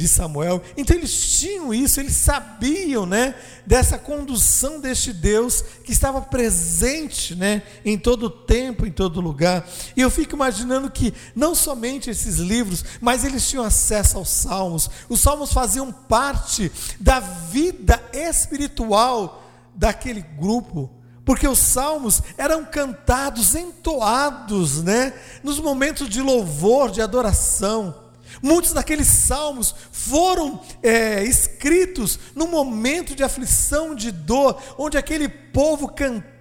de 0.00 0.08
Samuel. 0.08 0.62
Então 0.76 0.96
eles 0.96 1.38
tinham 1.38 1.74
isso, 1.74 2.00
eles 2.00 2.14
sabiam, 2.14 3.04
né, 3.04 3.34
dessa 3.66 3.98
condução 3.98 4.80
deste 4.80 5.12
Deus 5.12 5.62
que 5.84 5.92
estava 5.92 6.20
presente, 6.22 7.34
né, 7.34 7.62
em 7.84 7.98
todo 7.98 8.24
o 8.24 8.30
tempo, 8.30 8.86
em 8.86 8.90
todo 8.90 9.20
lugar. 9.20 9.68
E 9.96 10.00
eu 10.00 10.10
fico 10.10 10.34
imaginando 10.34 10.90
que 10.90 11.12
não 11.34 11.54
somente 11.54 12.08
esses 12.08 12.36
livros, 12.36 12.84
mas 13.00 13.24
eles 13.24 13.48
tinham 13.48 13.64
acesso 13.64 14.16
aos 14.16 14.30
salmos. 14.30 14.88
Os 15.08 15.20
salmos 15.20 15.52
faziam 15.52 15.92
parte 15.92 16.72
da 16.98 17.20
vida 17.20 18.02
espiritual 18.12 19.40
daquele 19.74 20.20
grupo 20.20 20.90
porque 21.24 21.46
os 21.46 21.58
salmos 21.60 22.22
eram 22.36 22.64
cantados, 22.64 23.54
entoados, 23.54 24.82
né, 24.82 25.12
nos 25.44 25.60
momentos 25.60 26.08
de 26.08 26.20
louvor, 26.20 26.90
de 26.90 27.00
adoração. 27.00 27.94
Muitos 28.42 28.72
daqueles 28.72 29.06
salmos 29.06 29.74
foram 29.92 30.60
é, 30.82 31.22
escritos 31.24 32.18
no 32.34 32.46
momento 32.46 33.14
de 33.14 33.22
aflição, 33.22 33.94
de 33.94 34.10
dor, 34.10 34.60
onde 34.78 34.96
aquele 34.96 35.28
povo 35.28 35.88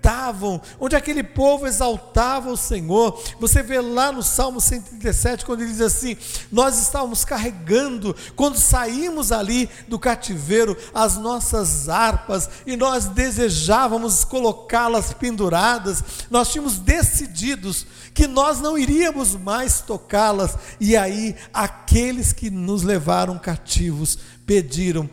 cantavam, 0.10 0.60
onde 0.80 0.96
aquele 0.96 1.22
povo 1.24 1.68
exaltava 1.68 2.50
o 2.50 2.58
Senhor. 2.58 3.22
Você 3.40 3.62
vê 3.62 3.80
lá 3.80 4.12
no 4.12 4.24
Salmo 4.24 4.60
137, 4.60 5.46
quando 5.46 5.62
ele 5.62 5.72
diz 5.72 5.82
assim: 5.82 6.18
Nós 6.52 6.80
estávamos 6.82 7.24
carregando, 7.24 8.16
quando 8.36 8.58
saímos 8.58 9.32
ali 9.32 9.70
do 9.88 10.00
cativeiro, 10.00 10.76
as 10.94 11.18
nossas 11.18 11.88
harpas, 11.88 12.50
e 12.66 12.76
nós 12.76 13.06
desejávamos 13.06 14.24
colocá-las 14.24 15.14
penduradas, 15.14 16.04
nós 16.30 16.52
tínhamos 16.52 16.80
decididos 16.80 17.86
que 18.14 18.26
nós 18.28 18.60
não 18.60 18.78
iríamos 18.78 19.36
mais 19.36 19.82
tocá-las, 19.82 20.58
e 20.80 20.98
aí 20.98 21.36
aqueles 21.54 22.34
que 22.34 22.50
nos 22.50 22.82
levaram 22.82 23.38
cativos 23.38 24.18
pediram: 24.46 25.08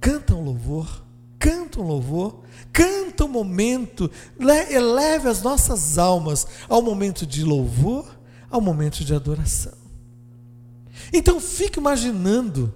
cantam 0.00 0.42
louvor, 0.42 1.02
cantam 1.38 1.82
louvor 1.82 2.42
canta 2.72 3.24
o 3.24 3.28
momento, 3.28 4.10
eleve 4.70 5.28
as 5.28 5.42
nossas 5.42 5.98
almas 5.98 6.46
ao 6.68 6.80
momento 6.80 7.26
de 7.26 7.44
louvor, 7.44 8.18
ao 8.50 8.60
momento 8.60 9.04
de 9.04 9.14
adoração. 9.14 9.74
Então 11.12 11.40
fique 11.40 11.78
imaginando, 11.78 12.74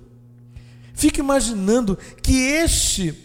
fique 0.94 1.20
imaginando 1.20 1.96
que 2.22 2.36
este 2.36 3.22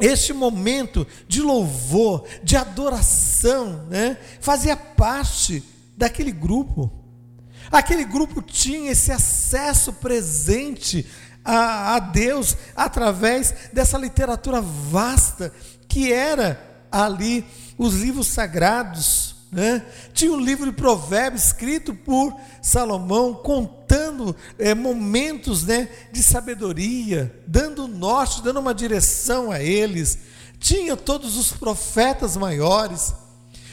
este 0.00 0.32
momento 0.32 1.04
de 1.26 1.42
louvor, 1.42 2.24
de 2.44 2.56
adoração, 2.56 3.84
né, 3.90 4.16
fazia 4.40 4.76
parte 4.76 5.60
daquele 5.96 6.30
grupo. 6.30 6.92
Aquele 7.68 8.04
grupo 8.04 8.40
tinha 8.40 8.92
esse 8.92 9.10
acesso 9.10 9.92
presente 9.94 11.04
a, 11.44 11.96
a 11.96 11.98
Deus 11.98 12.56
através 12.76 13.52
dessa 13.72 13.98
literatura 13.98 14.60
vasta 14.60 15.52
que 15.98 16.12
era 16.12 16.86
ali 16.92 17.44
os 17.76 17.94
livros 17.94 18.28
sagrados. 18.28 19.34
Né? 19.50 19.84
Tinha 20.12 20.30
um 20.30 20.38
livro 20.38 20.66
de 20.66 20.76
provérbios 20.76 21.46
escrito 21.46 21.92
por 21.92 22.32
Salomão, 22.62 23.34
contando 23.34 24.36
é, 24.56 24.76
momentos 24.76 25.64
né, 25.64 25.88
de 26.12 26.22
sabedoria, 26.22 27.34
dando 27.48 27.88
norte, 27.88 28.44
dando 28.44 28.60
uma 28.60 28.72
direção 28.72 29.50
a 29.50 29.60
eles. 29.60 30.18
Tinha 30.60 30.96
todos 30.96 31.36
os 31.36 31.50
profetas 31.50 32.36
maiores, 32.36 33.12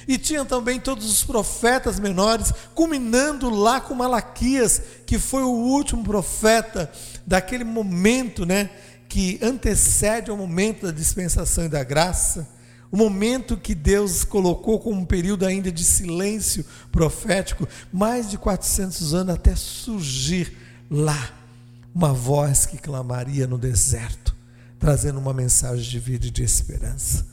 e 0.08 0.17
tinha 0.17 0.46
também 0.46 0.79
todos 0.79 1.05
os 1.12 1.24
profetas 1.24 2.00
menores, 2.00 2.51
culminando 2.74 3.51
lá 3.51 3.79
com 3.79 3.94
Malaquias, 3.94 4.82
que 5.05 5.20
foi 5.20 5.44
o 5.44 5.50
último 5.50 6.03
profeta 6.03 6.91
daquele 7.25 7.63
momento, 7.63 8.46
né, 8.46 8.70
que 9.15 9.39
antecede 9.41 10.29
ao 10.29 10.36
momento 10.36 10.88
da 10.88 10.91
dispensação 10.91 11.63
e 11.63 11.69
da 11.69 11.86
graça, 11.86 12.45
o 12.91 12.98
momento 12.98 13.55
que 13.55 13.74
Deus 13.74 14.25
colocou 14.25 14.77
como 14.77 15.00
um 15.00 15.05
período 15.05 15.45
ainda 15.45 15.72
de 15.72 15.86
silêncio 15.86 16.65
profético, 16.91 17.65
mais 17.93 18.29
de 18.29 18.38
400 18.38 19.13
anos 19.13 19.36
até 19.36 19.55
surgir 19.55 20.57
lá 20.91 21.34
uma 21.95 22.12
voz 22.12 22.65
que 22.65 22.77
clamaria 22.77 23.48
no 23.48 23.57
deserto, 23.57 24.36
trazendo 24.77 25.17
uma 25.17 25.34
mensagem 25.34 25.89
de 25.89 25.98
vida 25.98 26.27
e 26.27 26.29
de 26.29 26.43
esperança. 26.43 27.25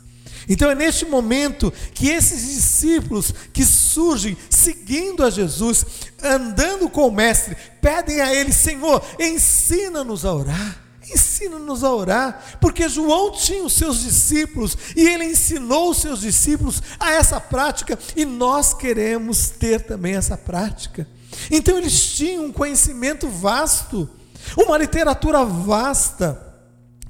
Então 0.49 0.71
é 0.71 0.77
neste 0.77 1.05
momento 1.05 1.73
que 1.95 2.11
esses 2.11 2.47
discípulos 2.47 3.35
que 3.53 3.65
surgem 3.65 4.37
seguindo 4.49 5.25
a 5.25 5.31
Jesus, 5.31 5.85
andando 6.23 6.89
com 6.89 7.09
o 7.09 7.12
Mestre, 7.12 7.57
pedem 7.81 8.21
a 8.21 8.33
Ele: 8.33 8.53
Senhor, 8.53 9.05
ensina-nos 9.19 10.25
a 10.25 10.33
orar. 10.33 10.82
Ensina-nos 11.11 11.82
a 11.82 11.92
orar, 11.92 12.59
porque 12.61 12.88
João 12.88 13.32
tinha 13.32 13.64
os 13.64 13.73
seus 13.73 14.00
discípulos 14.02 14.76
e 14.97 15.06
ele 15.06 15.25
ensinou 15.25 15.90
os 15.90 15.99
seus 15.99 16.21
discípulos 16.21 16.80
a 16.99 17.11
essa 17.11 17.40
prática 17.40 17.99
e 18.14 18.25
nós 18.25 18.73
queremos 18.73 19.50
ter 19.50 19.82
também 19.82 20.14
essa 20.14 20.37
prática. 20.37 21.06
Então 21.50 21.76
eles 21.76 22.12
tinham 22.14 22.44
um 22.44 22.52
conhecimento 22.52 23.28
vasto, 23.28 24.09
uma 24.56 24.78
literatura 24.78 25.44
vasta, 25.44 26.52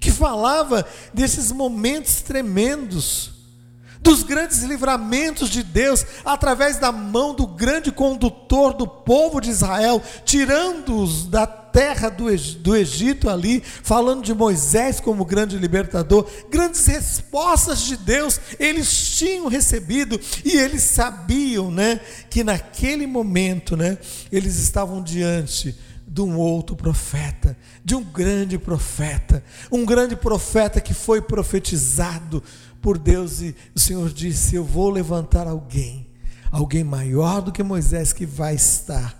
que 0.00 0.10
falava 0.10 0.86
desses 1.12 1.52
momentos 1.52 2.22
tremendos 2.22 3.30
dos 4.00 4.24
grandes 4.24 4.62
livramentos 4.62 5.48
de 5.48 5.62
Deus 5.62 6.04
através 6.24 6.76
da 6.76 6.90
mão 6.90 7.34
do 7.34 7.46
grande 7.46 7.92
condutor 7.92 8.74
do 8.74 8.86
povo 8.86 9.40
de 9.40 9.50
Israel, 9.50 10.02
tirando-os 10.24 11.26
da 11.26 11.46
terra 11.72 12.08
do, 12.10 12.24
do 12.58 12.76
Egito 12.76 13.28
ali, 13.28 13.60
falando 13.60 14.22
de 14.22 14.34
Moisés 14.34 15.00
como 15.00 15.24
grande 15.24 15.56
libertador, 15.56 16.28
grandes 16.50 16.86
respostas 16.86 17.82
de 17.82 17.96
Deus 17.96 18.38
eles 18.58 19.16
tinham 19.16 19.48
recebido 19.48 20.20
e 20.44 20.56
eles 20.56 20.82
sabiam, 20.82 21.70
né, 21.70 22.00
que 22.28 22.44
naquele 22.44 23.06
momento, 23.06 23.76
né, 23.76 23.98
eles 24.30 24.56
estavam 24.56 25.02
diante 25.02 25.74
de 26.06 26.20
um 26.20 26.36
outro 26.36 26.76
profeta, 26.76 27.56
de 27.82 27.94
um 27.94 28.04
grande 28.04 28.58
profeta, 28.58 29.42
um 29.70 29.84
grande 29.84 30.14
profeta 30.14 30.80
que 30.80 30.92
foi 30.92 31.22
profetizado 31.22 32.42
por 32.82 32.98
Deus 32.98 33.40
e 33.40 33.56
o 33.74 33.80
Senhor 33.80 34.10
disse: 34.10 34.54
Eu 34.54 34.64
vou 34.64 34.90
levantar 34.90 35.46
alguém, 35.46 36.06
alguém 36.50 36.84
maior 36.84 37.40
do 37.40 37.50
que 37.50 37.62
Moisés, 37.62 38.12
que 38.12 38.26
vai 38.26 38.54
estar 38.54 39.18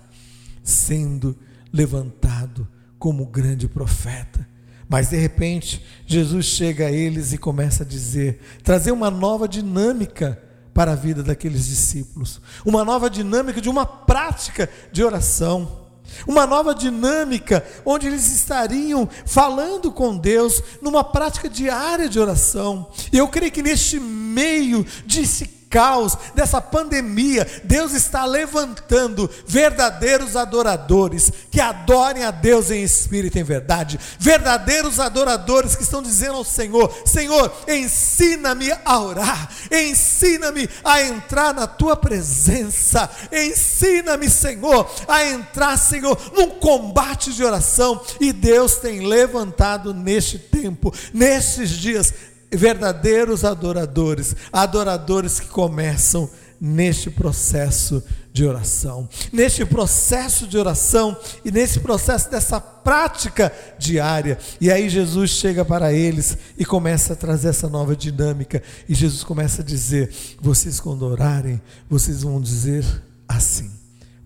sendo 0.63 1.35
levantado 1.73 2.69
como 2.99 3.27
grande 3.27 3.67
profeta. 3.69 4.47
Mas 4.89 5.09
de 5.09 5.17
repente, 5.17 5.83
Jesus 6.07 6.47
chega 6.47 6.87
a 6.87 6.93
eles 6.93 7.33
e 7.33 7.39
começa 7.39 7.83
a 7.83 7.87
dizer, 7.87 8.41
trazer 8.63 8.93
uma 8.93 9.11
nova 9.11 9.49
dinâmica 9.49 10.41
para 10.75 10.93
a 10.93 10.97
vida 10.97 11.23
daqueles 11.23 11.67
discípulos, 11.67 12.41
uma 12.65 12.85
nova 12.85 13.09
dinâmica 13.09 13.61
de 13.61 13.69
uma 13.69 13.87
prática 13.87 14.69
de 14.93 15.03
oração 15.03 15.83
uma 16.27 16.47
nova 16.47 16.75
dinâmica 16.75 17.65
onde 17.85 18.07
eles 18.07 18.31
estariam 18.31 19.09
falando 19.25 19.91
com 19.91 20.17
Deus 20.17 20.63
numa 20.81 21.03
prática 21.03 21.49
diária 21.49 22.09
de 22.09 22.19
oração. 22.19 22.91
E 23.13 23.19
eu 23.19 23.29
creio 23.29 23.53
que 23.53 23.63
neste 23.63 23.99
meio 23.99 24.85
de 25.07 25.27
se 25.27 25.47
caos, 25.73 26.17
dessa 26.35 26.61
pandemia, 26.61 27.47
Deus 27.65 27.95
está 27.95 28.27
levantando 28.27 29.29
verdadeiros 29.47 30.37
adoradores 30.37 31.33
que 31.51 31.61
adorem 31.61 32.25
a 32.25 32.31
Deus 32.31 32.71
em 32.71 32.83
espírito 32.83 33.39
e 33.39 33.41
em 33.41 33.45
verdade, 33.45 33.99
verdadeiros 34.21 35.01
adoradores 35.01 35.75
que 35.75 35.83
estão 35.83 36.03
dizendo 36.03 36.37
ao 36.37 36.45
Senhor: 36.45 36.93
Senhor, 37.07 37.51
ensina-me 37.67 38.71
a 38.85 39.01
orar, 39.01 39.49
ensina-me 39.71 40.69
a 40.85 41.03
entrar 41.03 41.55
na 41.55 41.67
tua 41.67 41.97
presença, 41.97 43.11
ensina-me, 43.33 44.29
Senhor, 44.29 44.89
a 45.09 45.25
entrar, 45.25 45.79
Senhor, 45.79 46.19
num 46.35 46.51
combate 46.51 47.33
de 47.33 47.43
oração. 47.43 48.03
E 48.21 48.33
Deus 48.33 48.77
tem 48.77 49.07
levantado 49.07 49.95
neste 49.95 50.39
tempo, 50.39 50.93
nestes 51.15 51.71
dias, 51.71 52.13
verdadeiros 52.57 53.45
adoradores, 53.45 54.37
adoradores 54.53 55.41
que 55.41 55.49
começam 55.49 56.29
neste 56.61 57.11
processo 57.11 58.01
de 58.33 58.47
oração, 58.47 59.09
neste 59.33 59.65
processo 59.65 60.47
de 60.47 60.57
oração 60.57 61.17
e 61.45 61.51
nesse 61.51 61.81
processo 61.81 62.31
dessa 62.31 62.61
prática 62.61 63.53
diária. 63.79 64.39
E 64.61 64.71
aí 64.71 64.89
Jesus 64.89 65.31
chega 65.31 65.65
para 65.65 65.93
eles 65.93 66.39
e 66.57 66.65
começa 66.65 67.15
a 67.15 67.17
trazer 67.17 67.49
essa 67.49 67.69
nova 67.69 67.97
dinâmica. 67.97 68.63
E 68.89 68.95
Jesus 68.95 69.25
começa 69.25 69.61
a 69.61 69.65
dizer: 69.65 70.15
vocês 70.41 70.79
quando 70.79 71.03
orarem, 71.03 71.61
vocês 71.91 72.23
vão 72.23 72.41
dizer 72.41 72.85
assim: 73.27 73.71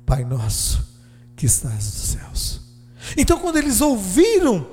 Pai 0.04 0.25
nosso 0.25 0.87
que 1.35 1.47
estás 1.47 1.85
nos 1.87 2.18
céus. 2.18 2.61
Então, 3.16 3.38
quando 3.38 3.56
eles 3.56 3.80
ouviram 3.80 4.66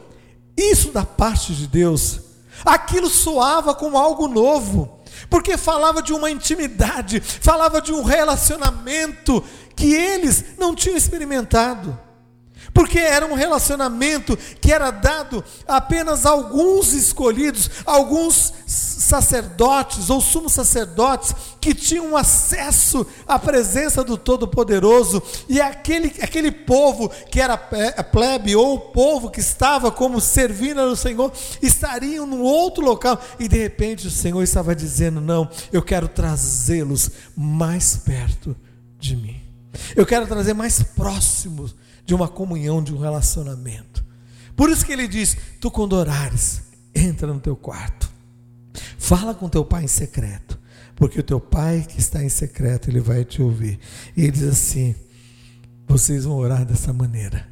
isso 0.58 0.92
da 0.92 1.06
parte 1.06 1.54
de 1.54 1.66
Deus, 1.66 2.20
aquilo 2.66 3.10
soava 3.10 3.74
como 3.74 3.98
algo 3.98 4.28
novo, 4.28 5.00
porque 5.30 5.58
falava 5.58 6.02
de 6.02 6.14
uma 6.14 6.30
intimidade, 6.30 7.20
falava 7.20 7.82
de 7.82 7.94
um 7.94 8.04
relacionamento 8.04 9.44
que 9.76 9.94
eles 9.94 10.46
não 10.58 10.76
tinham 10.76 10.98
experimentado. 10.98 12.00
Porque 12.74 12.98
era 12.98 13.26
um 13.26 13.36
relacionamento 13.36 14.36
que 14.60 14.74
era 14.74 14.90
dado 14.90 15.44
apenas 15.68 16.26
a 16.26 16.32
alguns 16.32 16.92
escolhidos, 16.92 17.70
alguns 17.86 18.52
sacerdotes 18.66 20.10
ou 20.10 20.20
sumos 20.20 20.54
sacerdotes 20.54 21.36
que 21.62 21.76
tinham 21.76 22.18
acesso 22.18 23.06
à 23.28 23.38
presença 23.38 24.04
do 24.04 24.18
Todo-Poderoso, 24.18 25.22
e 25.48 25.62
aquele, 25.62 26.16
aquele 26.22 26.52
povo 26.52 27.10
que 27.30 27.40
era 27.40 27.58
plebe 27.58 28.56
ou 28.56 28.76
o 28.76 28.80
povo 28.80 29.30
que 29.30 29.40
estava 29.40 29.92
como 29.92 30.20
servindo 30.20 30.82
ao 30.82 30.96
Senhor, 30.96 31.32
estariam 31.62 32.26
num 32.26 32.42
outro 32.42 32.84
local, 32.84 33.22
e 33.40 33.48
de 33.48 33.58
repente 33.58 34.08
o 34.08 34.12
Senhor 34.12 34.42
estava 34.42 34.76
dizendo: 34.76 35.22
Não, 35.22 35.48
eu 35.72 35.84
quero 35.84 36.08
trazê-los 36.08 37.12
mais 37.36 37.98
perto 37.98 38.56
de 38.98 39.16
mim, 39.16 39.42
eu 39.96 40.06
quero 40.06 40.26
trazer 40.26 40.54
mais 40.54 40.82
próximos 40.82 41.76
de 42.06 42.14
uma 42.14 42.28
comunhão, 42.28 42.84
de 42.84 42.94
um 42.94 42.98
relacionamento. 42.98 44.04
Por 44.56 44.70
isso 44.70 44.86
que 44.86 44.92
ele 44.92 45.08
diz: 45.08 45.38
Tu 45.60 45.70
quando 45.72 45.94
orares, 45.94 46.62
entra 46.94 47.28
no 47.28 47.40
teu 47.40 47.56
quarto, 47.56 48.12
fala 48.98 49.34
com 49.34 49.50
teu 49.50 49.66
pai 49.66 49.84
em 49.84 49.88
secreto, 49.88 50.60
porque 50.96 51.20
o 51.20 51.24
teu 51.24 51.40
pai 51.40 51.86
que 51.88 52.00
está 52.00 52.24
em 52.24 52.30
secreto, 52.30 52.90
ele 52.90 53.00
vai 53.00 53.26
te 53.26 53.42
ouvir. 53.42 53.80
E 54.16 54.24
ele 54.24 54.32
diz 54.32 54.44
assim: 54.44 54.96
Vocês 55.88 56.26
vão 56.26 56.36
orar 56.38 56.66
dessa 56.66 56.94
maneira, 56.94 57.48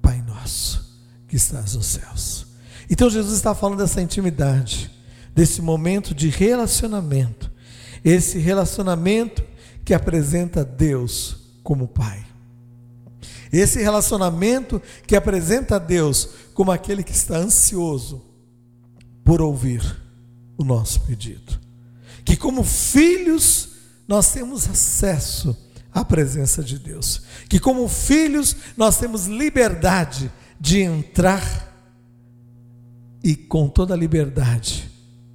Pai 0.00 0.22
nosso 0.22 0.88
que 1.28 1.36
estás 1.36 1.74
nos 1.74 1.86
céus. 1.86 2.46
Então 2.90 3.10
Jesus 3.10 3.36
está 3.36 3.54
falando 3.54 3.78
dessa 3.78 4.00
intimidade, 4.00 4.90
desse 5.34 5.60
momento 5.60 6.14
de 6.14 6.30
relacionamento, 6.30 7.52
esse 8.02 8.38
relacionamento 8.38 9.44
que 9.84 9.92
apresenta 9.92 10.64
Deus 10.64 11.36
como 11.62 11.86
Pai. 11.86 12.24
Esse 13.52 13.80
relacionamento 13.80 14.80
que 15.06 15.16
apresenta 15.16 15.78
Deus 15.80 16.28
como 16.54 16.70
aquele 16.70 17.02
que 17.02 17.12
está 17.12 17.36
ansioso 17.36 18.24
por 19.24 19.40
ouvir 19.40 19.82
o 20.56 20.64
nosso 20.64 21.00
pedido. 21.02 21.58
Que 22.24 22.36
como 22.36 22.62
filhos 22.62 23.70
nós 24.06 24.32
temos 24.32 24.68
acesso 24.68 25.56
à 25.92 26.04
presença 26.04 26.62
de 26.62 26.78
Deus. 26.78 27.22
Que 27.48 27.58
como 27.58 27.88
filhos 27.88 28.56
nós 28.76 28.98
temos 28.98 29.26
liberdade 29.26 30.30
de 30.60 30.80
entrar 30.80 31.68
e 33.22 33.34
com 33.36 33.68
toda 33.68 33.94
a 33.94 33.96
liberdade 33.96 34.90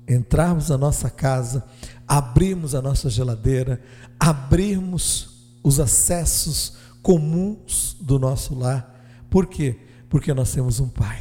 entrarmos 0.07 0.69
na 0.69 0.77
nossa 0.77 1.09
casa, 1.09 1.63
abrirmos 2.07 2.75
a 2.75 2.81
nossa 2.81 3.09
geladeira, 3.09 3.81
abrirmos 4.19 5.29
os 5.63 5.79
acessos 5.79 6.73
comuns 7.03 7.95
do 7.99 8.17
nosso 8.17 8.55
lar. 8.55 9.05
Por 9.29 9.45
quê? 9.45 9.75
Porque 10.09 10.33
nós 10.33 10.51
temos 10.51 10.79
um 10.79 10.87
Pai. 10.87 11.19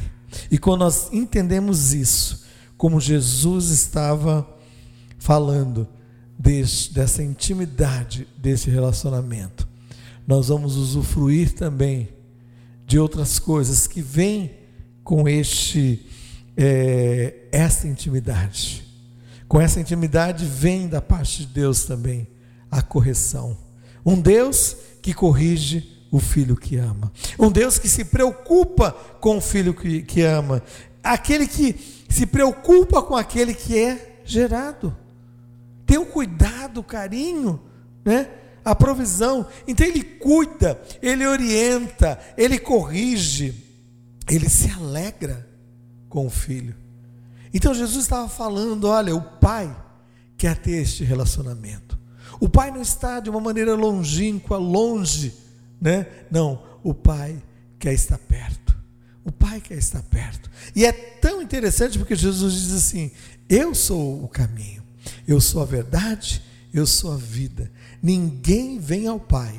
E 0.49 0.57
quando 0.57 0.79
nós 0.79 1.11
entendemos 1.11 1.93
isso, 1.93 2.45
como 2.75 2.99
Jesus 2.99 3.69
estava 3.69 4.49
falando 5.19 5.87
desse, 6.39 6.91
dessa 6.91 7.21
intimidade, 7.21 8.27
desse 8.37 8.69
relacionamento, 8.69 9.67
nós 10.25 10.47
vamos 10.47 10.75
usufruir 10.75 11.53
também 11.53 12.09
de 12.87 12.97
outras 12.97 13.37
coisas 13.37 13.85
que 13.85 14.01
vêm 14.01 14.51
com 15.03 15.27
este 15.27 16.05
é, 16.55 17.47
essa 17.51 17.87
intimidade. 17.87 18.85
Com 19.47 19.59
essa 19.59 19.79
intimidade 19.79 20.45
vem 20.45 20.87
da 20.87 21.01
parte 21.01 21.45
de 21.45 21.53
Deus 21.53 21.85
também 21.85 22.27
a 22.71 22.81
correção. 22.81 23.57
Um 24.05 24.19
Deus 24.19 24.75
que 25.01 25.13
corrige 25.13 26.05
o 26.11 26.19
filho 26.19 26.55
que 26.55 26.77
ama. 26.77 27.11
Um 27.39 27.51
Deus 27.51 27.77
que 27.77 27.89
se 27.89 28.05
preocupa 28.05 28.91
com 29.19 29.37
o 29.37 29.41
filho 29.41 29.73
que, 29.73 30.01
que 30.01 30.21
ama. 30.21 30.61
Aquele 31.03 31.47
que 31.47 32.05
se 32.09 32.25
preocupa 32.25 33.01
com 33.01 33.15
aquele 33.15 33.53
que 33.53 33.77
é 33.77 34.19
gerado. 34.23 34.95
Tem 35.85 35.97
o 35.97 36.05
cuidado, 36.05 36.79
o 36.79 36.83
carinho, 36.83 37.59
né? 38.05 38.29
a 38.63 38.73
provisão. 38.73 39.45
Então 39.67 39.85
ele 39.85 40.03
cuida, 40.03 40.81
ele 41.01 41.25
orienta, 41.25 42.19
ele 42.37 42.57
corrige, 42.57 43.53
ele 44.29 44.49
se 44.49 44.69
alegra 44.69 45.47
com 46.07 46.25
o 46.25 46.29
filho. 46.29 46.75
Então 47.53 47.73
Jesus 47.73 48.03
estava 48.03 48.29
falando: 48.29 48.85
olha, 48.85 49.15
o 49.15 49.21
pai 49.21 49.75
quer 50.37 50.57
ter 50.57 50.81
este 50.81 51.03
relacionamento. 51.03 51.97
O 52.39 52.49
pai 52.49 52.71
não 52.71 52.81
está 52.81 53.19
de 53.19 53.29
uma 53.29 53.39
maneira 53.39 53.75
longínqua, 53.75 54.57
longe, 54.57 55.33
né? 55.79 56.07
Não, 56.31 56.61
o 56.83 56.93
pai 56.93 57.41
quer 57.79 57.93
estar 57.93 58.17
perto. 58.17 58.75
O 59.25 59.31
pai 59.31 59.61
quer 59.61 59.77
estar 59.77 60.01
perto. 60.03 60.49
E 60.75 60.85
é 60.85 60.91
tão 60.91 61.41
interessante 61.41 61.97
porque 61.97 62.15
Jesus 62.15 62.53
diz 62.53 62.73
assim: 62.73 63.11
Eu 63.49 63.73
sou 63.73 64.23
o 64.23 64.27
caminho, 64.27 64.83
eu 65.27 65.39
sou 65.39 65.61
a 65.61 65.65
verdade, 65.65 66.41
eu 66.73 66.85
sou 66.85 67.13
a 67.13 67.17
vida. 67.17 67.71
Ninguém 68.01 68.79
vem 68.79 69.07
ao 69.07 69.19
Pai 69.19 69.53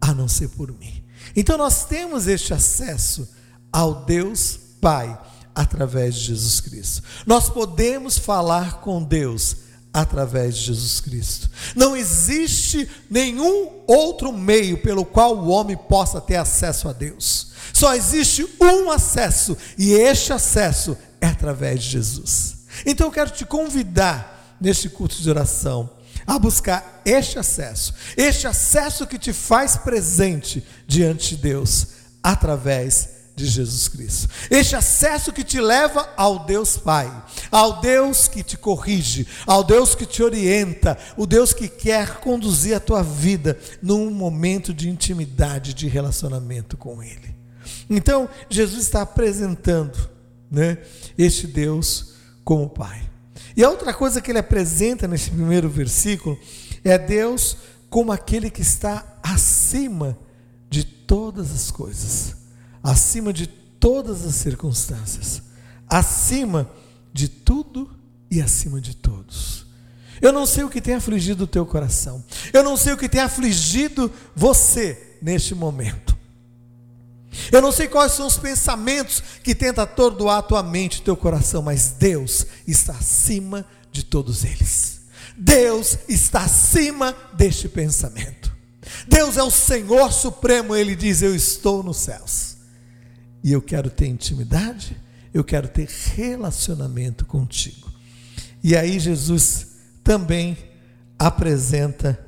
a 0.00 0.12
não 0.12 0.28
ser 0.28 0.48
por 0.48 0.72
mim. 0.72 1.02
Então 1.36 1.56
nós 1.56 1.84
temos 1.84 2.26
este 2.26 2.52
acesso 2.52 3.28
ao 3.72 4.04
Deus 4.04 4.58
Pai 4.80 5.18
através 5.54 6.14
de 6.14 6.26
Jesus 6.26 6.60
Cristo. 6.60 7.02
Nós 7.26 7.48
podemos 7.48 8.18
falar 8.18 8.80
com 8.80 9.02
Deus 9.02 9.56
através 10.00 10.56
de 10.56 10.66
Jesus 10.66 11.00
Cristo. 11.00 11.50
Não 11.74 11.96
existe 11.96 12.88
nenhum 13.10 13.82
outro 13.86 14.32
meio 14.32 14.78
pelo 14.78 15.04
qual 15.04 15.36
o 15.36 15.48
homem 15.48 15.76
possa 15.76 16.20
ter 16.20 16.36
acesso 16.36 16.88
a 16.88 16.92
Deus. 16.92 17.48
Só 17.72 17.94
existe 17.94 18.46
um 18.60 18.90
acesso, 18.90 19.56
e 19.76 19.92
este 19.92 20.32
acesso 20.32 20.96
é 21.20 21.26
através 21.26 21.82
de 21.82 21.90
Jesus. 21.90 22.58
Então 22.86 23.08
eu 23.08 23.12
quero 23.12 23.30
te 23.30 23.44
convidar 23.44 24.56
neste 24.60 24.88
culto 24.88 25.20
de 25.20 25.28
oração 25.28 25.90
a 26.26 26.38
buscar 26.38 27.02
este 27.04 27.38
acesso, 27.38 27.92
este 28.16 28.46
acesso 28.46 29.06
que 29.06 29.18
te 29.18 29.32
faz 29.32 29.76
presente 29.76 30.64
diante 30.86 31.34
de 31.34 31.42
Deus 31.42 31.88
através 32.22 33.02
de 33.04 33.17
de 33.38 33.46
Jesus 33.46 33.86
Cristo. 33.86 34.28
Este 34.50 34.74
acesso 34.74 35.32
que 35.32 35.44
te 35.44 35.60
leva 35.60 36.12
ao 36.16 36.44
Deus 36.44 36.76
Pai, 36.76 37.10
ao 37.50 37.80
Deus 37.80 38.26
que 38.26 38.42
te 38.42 38.58
corrige, 38.58 39.26
ao 39.46 39.62
Deus 39.62 39.94
que 39.94 40.04
te 40.04 40.22
orienta, 40.22 40.98
o 41.16 41.24
Deus 41.24 41.52
que 41.52 41.68
quer 41.68 42.16
conduzir 42.18 42.74
a 42.74 42.80
tua 42.80 43.02
vida 43.02 43.56
num 43.80 44.10
momento 44.10 44.74
de 44.74 44.88
intimidade, 44.90 45.72
de 45.72 45.86
relacionamento 45.86 46.76
com 46.76 47.00
Ele. 47.00 47.34
Então, 47.88 48.28
Jesus 48.50 48.82
está 48.82 49.02
apresentando 49.02 49.96
né, 50.50 50.78
este 51.16 51.46
Deus 51.46 52.14
como 52.44 52.68
Pai. 52.68 53.08
E 53.56 53.62
a 53.62 53.70
outra 53.70 53.94
coisa 53.94 54.20
que 54.20 54.30
ele 54.30 54.38
apresenta 54.38 55.06
nesse 55.06 55.30
primeiro 55.30 55.68
versículo 55.68 56.38
é 56.84 56.98
Deus 56.98 57.56
como 57.88 58.12
aquele 58.12 58.50
que 58.50 58.62
está 58.62 59.18
acima 59.22 60.18
de 60.68 60.84
todas 60.84 61.50
as 61.50 61.70
coisas 61.70 62.37
acima 62.90 63.32
de 63.32 63.46
todas 63.46 64.24
as 64.24 64.34
circunstâncias, 64.34 65.42
acima 65.88 66.70
de 67.12 67.28
tudo 67.28 67.90
e 68.30 68.40
acima 68.40 68.80
de 68.80 68.96
todos. 68.96 69.66
Eu 70.20 70.32
não 70.32 70.46
sei 70.46 70.64
o 70.64 70.70
que 70.70 70.80
tem 70.80 70.94
afligido 70.94 71.44
o 71.44 71.46
teu 71.46 71.64
coração. 71.64 72.24
Eu 72.52 72.62
não 72.62 72.76
sei 72.76 72.92
o 72.92 72.96
que 72.96 73.08
tem 73.08 73.20
afligido 73.20 74.10
você 74.34 75.16
neste 75.22 75.54
momento. 75.54 76.16
Eu 77.52 77.62
não 77.62 77.70
sei 77.70 77.86
quais 77.86 78.12
são 78.12 78.26
os 78.26 78.36
pensamentos 78.36 79.22
que 79.44 79.54
tentam 79.54 79.84
atordoar 79.84 80.38
a 80.38 80.42
tua 80.42 80.62
mente, 80.62 81.02
teu 81.02 81.16
coração, 81.16 81.62
mas 81.62 81.90
Deus 81.90 82.46
está 82.66 82.94
acima 82.94 83.64
de 83.92 84.02
todos 84.02 84.44
eles. 84.44 85.02
Deus 85.36 85.98
está 86.08 86.40
acima 86.40 87.14
deste 87.34 87.68
pensamento. 87.68 88.50
Deus 89.06 89.36
é 89.36 89.42
o 89.42 89.50
Senhor 89.50 90.12
supremo, 90.12 90.74
ele 90.74 90.96
diz: 90.96 91.22
Eu 91.22 91.34
estou 91.34 91.82
nos 91.82 91.98
céus. 91.98 92.47
E 93.42 93.52
eu 93.52 93.62
quero 93.62 93.90
ter 93.90 94.06
intimidade, 94.06 94.96
eu 95.32 95.44
quero 95.44 95.68
ter 95.68 95.88
relacionamento 95.88 97.24
contigo. 97.24 97.90
E 98.62 98.76
aí 98.76 98.98
Jesus 98.98 99.76
também 100.02 100.56
apresenta 101.18 102.18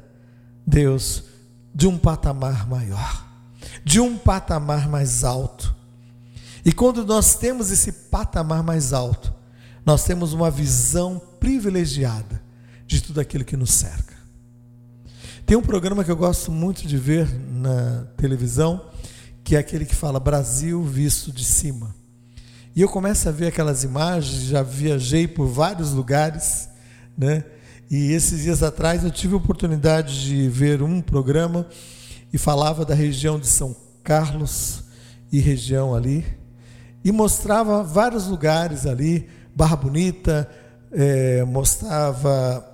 Deus 0.66 1.24
de 1.74 1.86
um 1.86 1.96
patamar 1.96 2.68
maior, 2.68 3.26
de 3.84 4.00
um 4.00 4.16
patamar 4.16 4.88
mais 4.88 5.24
alto. 5.24 5.74
E 6.64 6.72
quando 6.72 7.04
nós 7.04 7.34
temos 7.34 7.70
esse 7.70 7.92
patamar 7.92 8.62
mais 8.62 8.92
alto, 8.92 9.32
nós 9.84 10.04
temos 10.04 10.32
uma 10.32 10.50
visão 10.50 11.20
privilegiada 11.40 12.42
de 12.86 13.00
tudo 13.00 13.20
aquilo 13.20 13.44
que 13.44 13.56
nos 13.56 13.70
cerca. 13.72 14.14
Tem 15.46 15.56
um 15.56 15.62
programa 15.62 16.04
que 16.04 16.10
eu 16.10 16.16
gosto 16.16 16.52
muito 16.52 16.86
de 16.86 16.96
ver 16.96 17.28
na 17.50 18.04
televisão, 18.16 18.84
que 19.50 19.56
é 19.56 19.58
aquele 19.58 19.84
que 19.84 19.96
fala 19.96 20.20
Brasil 20.20 20.80
visto 20.84 21.32
de 21.32 21.44
cima. 21.44 21.92
E 22.72 22.82
eu 22.82 22.88
começo 22.88 23.28
a 23.28 23.32
ver 23.32 23.48
aquelas 23.48 23.82
imagens, 23.82 24.44
já 24.44 24.62
viajei 24.62 25.26
por 25.26 25.48
vários 25.48 25.90
lugares, 25.90 26.68
né? 27.18 27.42
E 27.90 28.12
esses 28.12 28.42
dias 28.42 28.62
atrás 28.62 29.02
eu 29.02 29.10
tive 29.10 29.34
a 29.34 29.38
oportunidade 29.38 30.22
de 30.22 30.48
ver 30.48 30.82
um 30.82 31.00
programa 31.00 31.66
e 32.32 32.38
falava 32.38 32.84
da 32.84 32.94
região 32.94 33.40
de 33.40 33.48
São 33.48 33.74
Carlos 34.04 34.84
e 35.32 35.40
região 35.40 35.96
ali, 35.96 36.24
e 37.04 37.10
mostrava 37.10 37.82
vários 37.82 38.28
lugares 38.28 38.86
ali, 38.86 39.28
Barra 39.52 39.74
Bonita, 39.74 40.48
é, 40.92 41.42
mostrava 41.42 42.64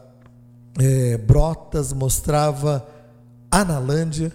é, 0.79 1.17
Brotas, 1.17 1.95
mostrava 1.95 2.87
Analândia, 3.51 4.31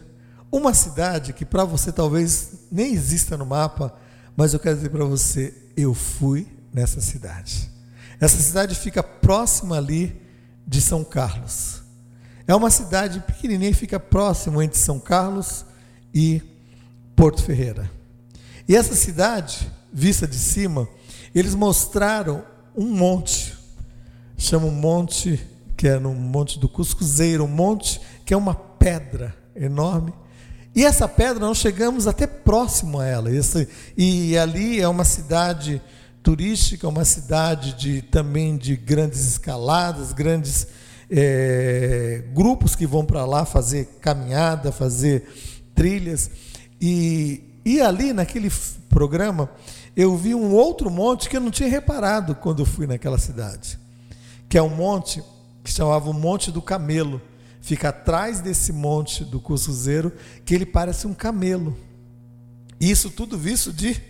uma 0.51 0.73
cidade 0.73 1.33
que 1.33 1.45
para 1.45 1.63
você 1.63 1.91
talvez 1.91 2.65
nem 2.71 2.93
exista 2.93 3.37
no 3.37 3.45
mapa, 3.45 3.95
mas 4.35 4.53
eu 4.53 4.59
quero 4.59 4.75
dizer 4.75 4.89
para 4.89 5.05
você, 5.05 5.53
eu 5.77 5.93
fui 5.93 6.47
nessa 6.73 6.99
cidade. 6.99 7.69
Essa 8.19 8.37
cidade 8.37 8.75
fica 8.75 9.01
próxima 9.01 9.77
ali 9.77 10.19
de 10.67 10.81
São 10.81 11.03
Carlos. 11.03 11.81
É 12.47 12.53
uma 12.53 12.69
cidade 12.69 13.19
pequenininha, 13.21 13.73
fica 13.73 13.99
próximo 13.99 14.61
entre 14.61 14.77
São 14.77 14.99
Carlos 14.99 15.65
e 16.13 16.41
Porto 17.15 17.41
Ferreira. 17.43 17.89
E 18.67 18.75
essa 18.75 18.95
cidade, 18.95 19.71
vista 19.91 20.27
de 20.27 20.37
cima, 20.37 20.87
eles 21.33 21.55
mostraram 21.55 22.43
um 22.75 22.87
monte, 22.87 23.57
chama 24.37 24.65
um 24.65 24.71
monte 24.71 25.39
que 25.77 25.87
é 25.87 25.97
no 25.97 26.13
Monte 26.13 26.59
do 26.59 26.69
Cuscuzeiro, 26.69 27.43
um 27.43 27.47
monte 27.47 27.99
que 28.23 28.33
é 28.33 28.37
uma 28.37 28.53
pedra 28.53 29.35
enorme. 29.55 30.13
E 30.73 30.85
essa 30.85 31.07
pedra 31.07 31.45
nós 31.45 31.57
chegamos 31.57 32.07
até 32.07 32.25
próximo 32.25 32.99
a 32.99 33.05
ela. 33.05 33.31
Esse, 33.31 33.67
e 33.97 34.37
ali 34.37 34.79
é 34.79 34.87
uma 34.87 35.03
cidade 35.03 35.81
turística, 36.23 36.87
uma 36.87 37.03
cidade 37.03 37.73
de, 37.73 38.01
também 38.01 38.55
de 38.55 38.75
grandes 38.75 39.27
escaladas, 39.27 40.13
grandes 40.13 40.67
é, 41.09 42.23
grupos 42.33 42.75
que 42.75 42.87
vão 42.87 43.03
para 43.03 43.25
lá 43.25 43.43
fazer 43.43 43.85
caminhada, 43.99 44.71
fazer 44.71 45.27
trilhas. 45.75 46.29
E, 46.79 47.43
e 47.65 47.81
ali 47.81 48.13
naquele 48.13 48.51
programa 48.89 49.49
eu 49.95 50.15
vi 50.15 50.33
um 50.33 50.53
outro 50.53 50.89
monte 50.89 51.29
que 51.29 51.35
eu 51.35 51.41
não 51.41 51.51
tinha 51.51 51.69
reparado 51.69 52.33
quando 52.35 52.61
eu 52.61 52.65
fui 52.65 52.87
naquela 52.87 53.17
cidade, 53.17 53.77
que 54.47 54.57
é 54.57 54.61
um 54.61 54.69
monte 54.69 55.21
que 55.63 55.71
chamava 55.71 56.09
o 56.09 56.13
Monte 56.13 56.51
do 56.51 56.61
Camelo. 56.61 57.21
Fica 57.61 57.89
atrás 57.89 58.41
desse 58.41 58.73
monte 58.73 59.23
do 59.23 59.39
Cuscuzeiro, 59.39 60.11
que 60.43 60.55
ele 60.55 60.65
parece 60.65 61.05
um 61.05 61.13
camelo. 61.13 61.77
Isso 62.79 63.11
tudo 63.11 63.37
visto 63.37 63.71
de 63.71 64.01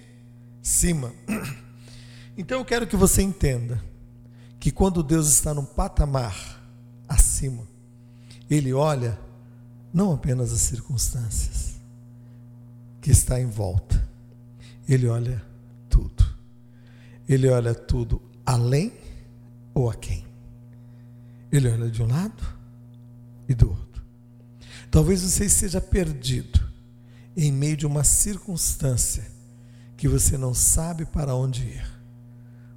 cima. 0.61 1.13
Então 2.37 2.59
eu 2.59 2.65
quero 2.65 2.87
que 2.87 2.95
você 2.95 3.21
entenda 3.21 3.83
que 4.57 4.71
quando 4.71 5.03
Deus 5.03 5.27
está 5.27 5.53
num 5.53 5.65
patamar 5.65 6.63
acima, 7.07 7.67
Ele 8.49 8.71
olha 8.71 9.19
não 9.93 10.13
apenas 10.13 10.53
as 10.53 10.61
circunstâncias 10.61 11.75
que 13.01 13.11
está 13.11 13.39
em 13.39 13.47
volta, 13.47 14.01
Ele 14.87 15.07
olha 15.07 15.43
tudo. 15.89 16.25
Ele 17.27 17.49
olha 17.49 17.75
tudo 17.75 18.21
além 18.45 18.93
ou 19.73 19.89
a 19.89 19.93
quem. 19.93 20.25
Ele 21.51 21.69
olha 21.69 21.91
de 21.91 22.01
um 22.01 22.07
lado 22.07 22.60
e 23.51 23.55
do 23.55 23.69
outro. 23.69 24.03
Talvez 24.89 25.21
você 25.21 25.45
esteja 25.45 25.79
perdido 25.79 26.59
em 27.35 27.51
meio 27.51 27.77
de 27.77 27.85
uma 27.85 28.03
circunstância 28.03 29.23
que 29.95 30.07
você 30.07 30.37
não 30.37 30.53
sabe 30.53 31.05
para 31.05 31.35
onde 31.35 31.61
ir. 31.61 31.85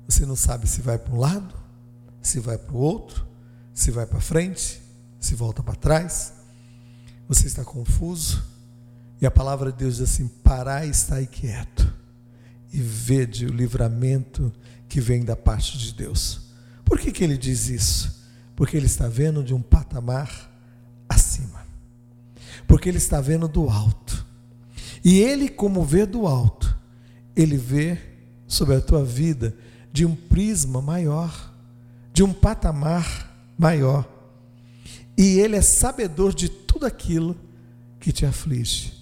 Você 0.06 0.26
não 0.26 0.36
sabe 0.36 0.68
se 0.68 0.80
vai 0.80 0.98
para 0.98 1.14
um 1.14 1.18
lado, 1.18 1.54
se 2.20 2.38
vai 2.38 2.58
para 2.58 2.74
o 2.74 2.78
outro, 2.78 3.26
se 3.72 3.90
vai 3.90 4.06
para 4.06 4.20
frente, 4.20 4.80
se 5.18 5.34
volta 5.34 5.62
para 5.62 5.74
trás. 5.74 6.34
Você 7.26 7.46
está 7.46 7.64
confuso. 7.64 8.44
E 9.20 9.26
a 9.26 9.30
palavra 9.30 9.72
de 9.72 9.78
Deus 9.78 9.96
diz 9.96 10.10
assim: 10.10 10.28
parai 10.28 10.88
e 10.88 10.90
estai 10.90 11.26
quieto 11.26 11.92
e 12.72 12.80
vede 12.80 13.46
o 13.46 13.52
livramento 13.52 14.52
que 14.88 15.00
vem 15.00 15.24
da 15.24 15.34
parte 15.36 15.78
de 15.78 15.94
Deus. 15.94 16.42
Por 16.84 16.98
que, 16.98 17.10
que 17.10 17.24
ele 17.24 17.38
diz 17.38 17.68
isso? 17.68 18.24
Porque 18.54 18.76
ele 18.76 18.86
está 18.86 19.08
vendo 19.08 19.42
de 19.42 19.54
um 19.54 19.62
patamar. 19.62 20.52
Porque 22.66 22.88
ele 22.88 22.98
está 22.98 23.20
vendo 23.20 23.48
do 23.48 23.68
alto. 23.68 24.26
E 25.04 25.20
ele, 25.20 25.48
como 25.48 25.84
vê 25.84 26.06
do 26.06 26.26
alto, 26.26 26.76
ele 27.36 27.56
vê 27.56 27.98
sobre 28.46 28.76
a 28.76 28.80
tua 28.80 29.04
vida 29.04 29.56
de 29.92 30.06
um 30.06 30.14
prisma 30.14 30.80
maior, 30.80 31.52
de 32.12 32.22
um 32.22 32.32
patamar 32.32 33.32
maior. 33.58 34.08
E 35.16 35.38
ele 35.38 35.56
é 35.56 35.62
sabedor 35.62 36.34
de 36.34 36.48
tudo 36.48 36.86
aquilo 36.86 37.36
que 38.00 38.12
te 38.12 38.26
aflige. 38.26 38.92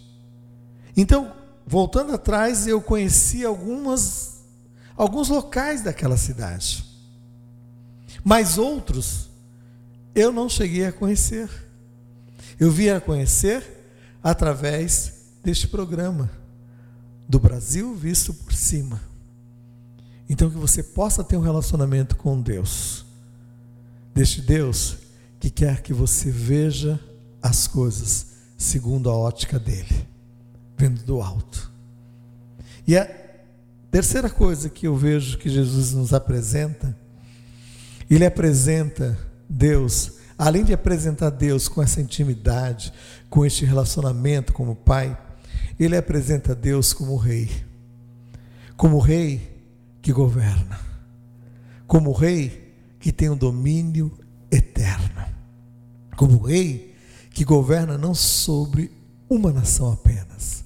Então, 0.96 1.33
voltando 1.66 2.14
atrás, 2.14 2.66
eu 2.66 2.81
conheci 2.81 3.44
algumas 3.44 4.33
alguns 4.96 5.29
locais 5.29 5.83
daquela 5.83 6.16
cidade. 6.16 6.85
Mas 8.22 8.59
outros 8.59 9.31
eu 10.14 10.33
não 10.33 10.48
cheguei 10.48 10.87
a 10.87 10.92
conhecer. 10.92 11.48
Eu 12.62 12.70
vim 12.70 12.90
a 12.90 13.01
conhecer 13.01 13.64
através 14.22 15.14
deste 15.42 15.66
programa, 15.66 16.31
do 17.29 17.40
Brasil 17.40 17.92
visto 17.92 18.33
por 18.33 18.53
cima. 18.53 19.01
Então, 20.31 20.48
que 20.48 20.57
você 20.57 20.81
possa 20.81 21.25
ter 21.25 21.37
um 21.37 21.40
relacionamento 21.40 22.14
com 22.14 22.40
Deus, 22.40 23.05
deste 24.14 24.40
Deus 24.40 24.96
que 25.40 25.51
quer 25.51 25.83
que 25.83 25.92
você 25.92 26.31
veja 26.31 27.01
as 27.42 27.66
coisas 27.66 28.29
segundo 28.57 29.11
a 29.11 29.16
ótica 29.16 29.59
dele, 29.59 30.07
vendo 30.79 31.03
do 31.03 31.20
alto. 31.20 31.68
E 32.87 32.96
a 32.96 33.11
terceira 33.90 34.31
coisa 34.31 34.70
que 34.70 34.87
eu 34.87 34.96
vejo 34.96 35.37
que 35.37 35.51
Jesus 35.51 35.94
nos 35.94 36.14
apresenta, 36.14 36.96
ele 38.09 38.25
apresenta 38.25 39.18
Deus, 39.48 40.12
além 40.42 40.64
de 40.64 40.72
apresentar 40.72 41.31
Deus 41.31 41.68
com 41.68 41.81
essa 41.81 42.00
intimidade, 42.00 42.92
com 43.31 43.46
este 43.46 43.64
relacionamento 43.64 44.52
como 44.52 44.74
Pai, 44.74 45.16
ele 45.78 45.96
apresenta 45.96 46.52
Deus 46.52 46.92
como 46.92 47.14
Rei, 47.16 47.48
como 48.76 48.98
Rei 48.98 49.62
que 50.02 50.12
governa, 50.12 50.81
como 51.87 52.11
Rei 52.11 52.74
que 52.98 53.12
tem 53.12 53.31
um 53.31 53.37
domínio 53.37 54.11
eterno, 54.50 55.24
como 56.16 56.42
Rei 56.42 56.92
que 57.31 57.44
governa 57.44 57.96
não 57.96 58.12
sobre 58.12 58.90
uma 59.31 59.52
nação 59.52 59.92
apenas, 59.92 60.64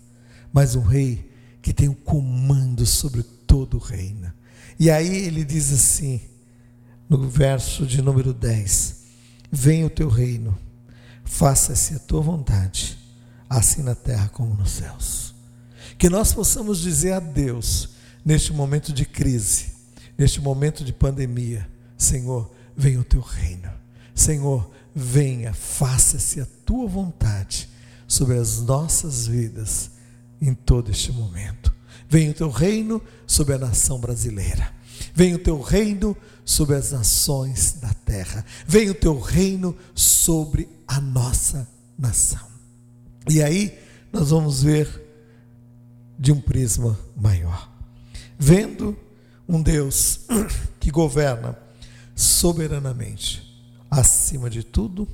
mas 0.54 0.74
um 0.74 0.80
Rei 0.80 1.30
que 1.60 1.74
tem 1.74 1.86
o 1.86 1.92
um 1.92 1.94
comando 1.94 2.86
sobre 2.86 3.22
todo 3.22 3.76
o 3.76 3.80
reino. 3.80 4.32
E 4.80 4.90
aí 4.90 5.26
ele 5.26 5.44
diz 5.44 5.70
assim: 5.70 6.22
no 7.10 7.28
verso 7.28 7.84
de 7.84 8.00
número 8.00 8.32
10: 8.32 8.95
Venha 9.50 9.86
o 9.86 9.90
teu 9.90 10.08
reino, 10.08 10.56
faça-se 11.24 11.94
a 11.94 11.98
tua 11.98 12.20
vontade, 12.20 12.98
assim 13.48 13.82
na 13.82 13.94
terra 13.94 14.28
como 14.28 14.54
nos 14.54 14.72
céus. 14.72 15.34
Que 15.98 16.10
nós 16.10 16.32
possamos 16.32 16.80
dizer 16.80 17.12
a 17.12 17.20
Deus, 17.20 17.90
neste 18.24 18.52
momento 18.52 18.92
de 18.92 19.04
crise, 19.04 19.72
neste 20.18 20.40
momento 20.40 20.84
de 20.84 20.92
pandemia: 20.92 21.68
Senhor, 21.96 22.50
venha 22.76 23.00
o 23.00 23.04
teu 23.04 23.20
reino, 23.20 23.70
Senhor, 24.14 24.70
venha, 24.94 25.52
faça-se 25.52 26.40
a 26.40 26.46
tua 26.64 26.86
vontade 26.86 27.68
sobre 28.06 28.36
as 28.38 28.60
nossas 28.60 29.26
vidas 29.26 29.90
em 30.40 30.54
todo 30.54 30.90
este 30.90 31.12
momento. 31.12 31.74
Venha 32.08 32.30
o 32.30 32.34
teu 32.34 32.50
reino 32.50 33.02
sobre 33.26 33.54
a 33.54 33.58
nação 33.58 33.98
brasileira. 33.98 34.72
Venha 35.14 35.36
o 35.36 35.40
teu 35.40 35.60
reino 35.60 36.16
sobre 36.46 36.76
as 36.76 36.92
nações 36.92 37.72
da 37.80 37.92
terra. 37.92 38.46
Venha 38.66 38.92
o 38.92 38.94
teu 38.94 39.20
reino 39.20 39.76
sobre 39.94 40.68
a 40.86 41.00
nossa 41.00 41.68
nação. 41.98 42.46
E 43.28 43.42
aí 43.42 43.76
nós 44.12 44.30
vamos 44.30 44.62
ver 44.62 45.02
de 46.16 46.30
um 46.30 46.40
prisma 46.40 46.96
maior. 47.16 47.68
Vendo 48.38 48.96
um 49.48 49.60
Deus 49.60 50.20
que 50.78 50.90
governa 50.90 51.58
soberanamente, 52.14 53.42
acima 53.90 54.48
de 54.48 54.62
tudo 54.62 55.08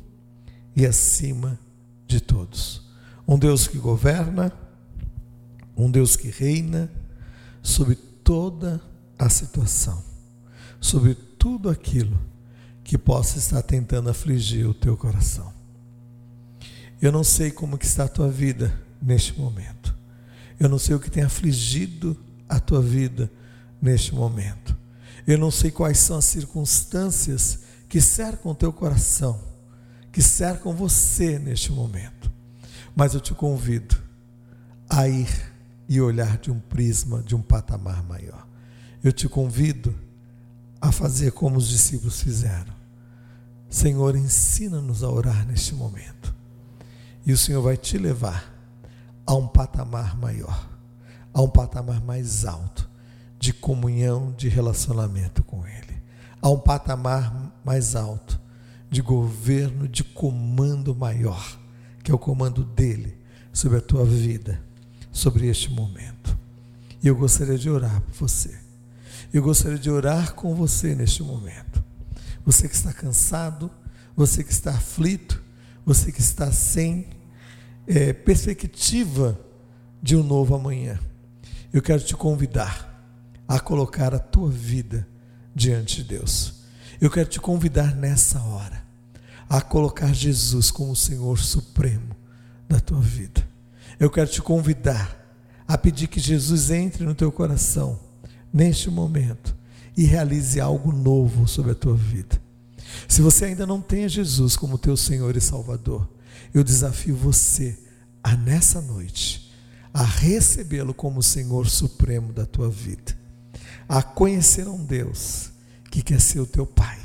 e 0.76 0.84
acima 0.84 1.58
de 2.06 2.20
todos. 2.20 2.82
Um 3.26 3.38
Deus 3.38 3.66
que 3.66 3.78
governa, 3.78 4.52
um 5.74 5.90
Deus 5.90 6.14
que 6.14 6.28
reina 6.28 6.90
sobre 7.62 7.94
toda 7.94 8.80
a 9.18 9.28
situação, 9.28 10.02
sobre 10.82 11.14
tudo 11.14 11.70
aquilo 11.70 12.20
que 12.82 12.98
possa 12.98 13.38
estar 13.38 13.62
tentando 13.62 14.10
afligir 14.10 14.66
o 14.66 14.74
teu 14.74 14.96
coração. 14.96 15.54
Eu 17.00 17.12
não 17.12 17.22
sei 17.22 17.52
como 17.52 17.78
que 17.78 17.86
está 17.86 18.04
a 18.04 18.08
tua 18.08 18.28
vida 18.28 18.76
neste 19.00 19.38
momento. 19.38 19.94
Eu 20.58 20.68
não 20.68 20.78
sei 20.78 20.96
o 20.96 21.00
que 21.00 21.10
tem 21.10 21.22
afligido 21.22 22.16
a 22.48 22.58
tua 22.58 22.82
vida 22.82 23.30
neste 23.80 24.12
momento. 24.12 24.76
Eu 25.24 25.38
não 25.38 25.52
sei 25.52 25.70
quais 25.70 25.98
são 25.98 26.18
as 26.18 26.24
circunstâncias 26.24 27.60
que 27.88 28.00
cercam 28.00 28.50
o 28.50 28.54
teu 28.54 28.72
coração, 28.72 29.40
que 30.10 30.20
cercam 30.20 30.74
você 30.74 31.38
neste 31.38 31.70
momento. 31.70 32.30
Mas 32.94 33.14
eu 33.14 33.20
te 33.20 33.32
convido 33.34 33.96
a 34.90 35.08
ir 35.08 35.30
e 35.88 36.00
olhar 36.00 36.38
de 36.38 36.50
um 36.50 36.58
prisma, 36.58 37.22
de 37.22 37.36
um 37.36 37.42
patamar 37.42 38.02
maior. 38.02 38.46
Eu 39.02 39.12
te 39.12 39.28
convido 39.28 39.94
a 40.82 40.90
fazer 40.90 41.30
como 41.30 41.58
os 41.58 41.68
discípulos 41.68 42.20
fizeram. 42.20 42.74
Senhor, 43.70 44.16
ensina-nos 44.16 45.04
a 45.04 45.08
orar 45.08 45.46
neste 45.46 45.76
momento. 45.76 46.34
E 47.24 47.32
o 47.32 47.38
Senhor 47.38 47.62
vai 47.62 47.76
te 47.76 47.96
levar 47.96 48.52
a 49.24 49.32
um 49.32 49.46
patamar 49.46 50.18
maior, 50.18 50.68
a 51.32 51.40
um 51.40 51.48
patamar 51.48 52.02
mais 52.02 52.44
alto 52.44 52.90
de 53.38 53.52
comunhão, 53.52 54.34
de 54.36 54.48
relacionamento 54.48 55.44
com 55.44 55.64
Ele, 55.64 56.02
a 56.42 56.50
um 56.50 56.58
patamar 56.58 57.32
mais 57.64 57.94
alto 57.94 58.40
de 58.90 59.00
governo, 59.00 59.86
de 59.86 60.02
comando 60.02 60.96
maior, 60.96 61.60
que 62.02 62.10
é 62.10 62.14
o 62.14 62.18
comando 62.18 62.64
dele 62.64 63.16
sobre 63.52 63.78
a 63.78 63.80
tua 63.80 64.04
vida, 64.04 64.60
sobre 65.12 65.46
este 65.46 65.70
momento. 65.70 66.36
E 67.00 67.06
eu 67.06 67.14
gostaria 67.14 67.56
de 67.56 67.70
orar 67.70 68.00
por 68.00 68.28
você. 68.28 68.71
Eu 69.32 69.42
gostaria 69.42 69.78
de 69.78 69.90
orar 69.90 70.34
com 70.34 70.54
você 70.54 70.94
neste 70.94 71.22
momento. 71.22 71.82
Você 72.44 72.68
que 72.68 72.74
está 72.74 72.92
cansado, 72.92 73.70
você 74.14 74.44
que 74.44 74.52
está 74.52 74.72
aflito, 74.72 75.42
você 75.86 76.12
que 76.12 76.20
está 76.20 76.52
sem 76.52 77.06
é, 77.86 78.12
perspectiva 78.12 79.40
de 80.02 80.14
um 80.14 80.22
novo 80.22 80.54
amanhã, 80.54 81.00
eu 81.72 81.80
quero 81.80 82.02
te 82.02 82.14
convidar 82.14 82.92
a 83.48 83.58
colocar 83.58 84.14
a 84.14 84.18
tua 84.18 84.50
vida 84.50 85.08
diante 85.54 86.02
de 86.02 86.04
Deus. 86.04 86.62
Eu 87.00 87.10
quero 87.10 87.28
te 87.28 87.40
convidar 87.40 87.94
nessa 87.96 88.38
hora 88.42 88.84
a 89.48 89.62
colocar 89.62 90.12
Jesus 90.12 90.70
como 90.70 90.92
o 90.92 90.96
Senhor 90.96 91.38
supremo 91.38 92.14
da 92.68 92.78
tua 92.78 93.00
vida. 93.00 93.48
Eu 93.98 94.10
quero 94.10 94.28
te 94.28 94.42
convidar 94.42 95.18
a 95.66 95.78
pedir 95.78 96.08
que 96.08 96.20
Jesus 96.20 96.70
entre 96.70 97.04
no 97.04 97.14
teu 97.14 97.32
coração 97.32 98.11
neste 98.52 98.90
momento 98.90 99.56
e 99.96 100.04
realize 100.04 100.60
algo 100.60 100.92
novo 100.92 101.46
sobre 101.46 101.72
a 101.72 101.74
tua 101.74 101.94
vida. 101.94 102.40
Se 103.08 103.22
você 103.22 103.46
ainda 103.46 103.66
não 103.66 103.80
tem 103.80 104.08
Jesus 104.08 104.56
como 104.56 104.78
teu 104.78 104.96
Senhor 104.96 105.36
e 105.36 105.40
Salvador, 105.40 106.08
eu 106.52 106.62
desafio 106.62 107.16
você 107.16 107.78
a 108.22 108.36
nessa 108.36 108.80
noite 108.80 109.42
a 109.92 110.04
recebê-lo 110.04 110.94
como 110.94 111.22
Senhor 111.22 111.68
supremo 111.68 112.32
da 112.32 112.46
tua 112.46 112.70
vida, 112.70 113.14
a 113.88 114.02
conhecer 114.02 114.66
um 114.66 114.82
Deus 114.82 115.50
que 115.90 116.02
quer 116.02 116.20
ser 116.20 116.40
o 116.40 116.46
teu 116.46 116.66
Pai, 116.66 116.98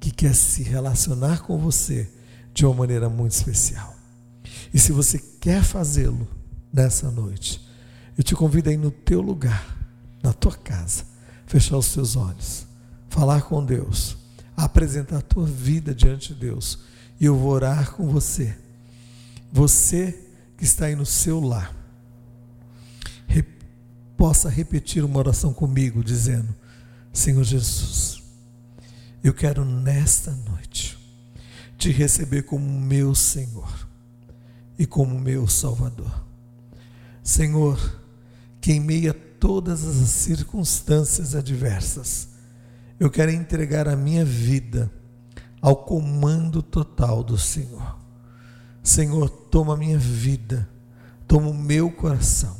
que 0.00 0.10
quer 0.10 0.34
se 0.34 0.62
relacionar 0.62 1.42
com 1.42 1.58
você 1.58 2.08
de 2.52 2.66
uma 2.66 2.74
maneira 2.74 3.08
muito 3.08 3.32
especial. 3.32 3.94
E 4.74 4.78
se 4.78 4.90
você 4.90 5.18
quer 5.40 5.62
fazê-lo 5.62 6.26
nessa 6.72 7.10
noite, 7.10 7.64
eu 8.16 8.24
te 8.24 8.34
convido 8.34 8.68
aí 8.68 8.76
no 8.76 8.90
teu 8.90 9.20
lugar, 9.20 9.77
na 10.22 10.32
tua 10.32 10.56
casa, 10.56 11.04
fechar 11.46 11.76
os 11.76 11.92
teus 11.92 12.16
olhos, 12.16 12.66
falar 13.08 13.42
com 13.42 13.64
Deus, 13.64 14.16
apresentar 14.56 15.18
a 15.18 15.22
tua 15.22 15.46
vida 15.46 15.94
diante 15.94 16.34
de 16.34 16.40
Deus, 16.40 16.78
e 17.20 17.24
eu 17.24 17.36
vou 17.36 17.50
orar 17.50 17.92
com 17.92 18.08
você. 18.08 18.56
Você 19.52 20.26
que 20.56 20.64
está 20.64 20.86
aí 20.86 20.94
no 20.94 21.06
seu 21.06 21.40
lar 21.40 21.78
possa 24.18 24.48
repetir 24.50 25.04
uma 25.04 25.20
oração 25.20 25.54
comigo, 25.54 26.02
dizendo: 26.02 26.52
Senhor 27.12 27.44
Jesus, 27.44 28.20
eu 29.22 29.32
quero 29.32 29.64
nesta 29.64 30.32
noite 30.32 30.98
te 31.78 31.90
receber 31.90 32.42
como 32.42 32.68
meu 32.68 33.14
Senhor 33.14 33.88
e 34.76 34.84
como 34.84 35.18
meu 35.20 35.46
Salvador. 35.46 36.26
Senhor, 37.22 38.02
que 38.60 38.72
em 38.72 38.80
meio 38.80 39.12
a 39.12 39.14
todas 39.38 39.84
as 39.84 40.08
circunstâncias 40.10 41.34
adversas, 41.34 42.28
eu 42.98 43.10
quero 43.10 43.30
entregar 43.30 43.88
a 43.88 43.96
minha 43.96 44.24
vida 44.24 44.90
ao 45.60 45.76
comando 45.76 46.62
total 46.62 47.22
do 47.22 47.38
Senhor. 47.38 47.96
Senhor, 48.82 49.28
toma 49.28 49.74
a 49.74 49.76
minha 49.76 49.98
vida, 49.98 50.68
toma 51.26 51.48
o 51.48 51.54
meu 51.54 51.90
coração, 51.90 52.56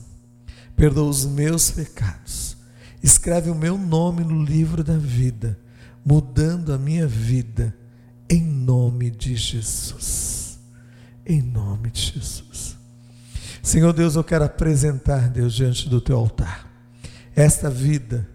perdoa 0.76 1.08
os 1.08 1.24
meus 1.24 1.70
pecados, 1.70 2.56
escreve 3.02 3.50
o 3.50 3.54
meu 3.54 3.78
nome 3.78 4.22
no 4.22 4.42
livro 4.42 4.84
da 4.84 4.96
vida, 4.96 5.58
mudando 6.04 6.72
a 6.72 6.78
minha 6.78 7.06
vida, 7.06 7.74
em 8.28 8.42
nome 8.42 9.10
de 9.10 9.34
Jesus. 9.34 10.58
Em 11.24 11.42
nome 11.42 11.90
de 11.90 12.12
Jesus. 12.12 12.76
Senhor 13.62 13.92
Deus, 13.92 14.16
eu 14.16 14.24
quero 14.24 14.44
apresentar, 14.44 15.28
Deus, 15.28 15.54
diante 15.54 15.88
do 15.88 16.00
teu 16.00 16.16
altar, 16.16 16.67
esta 17.38 17.70
vida, 17.70 18.28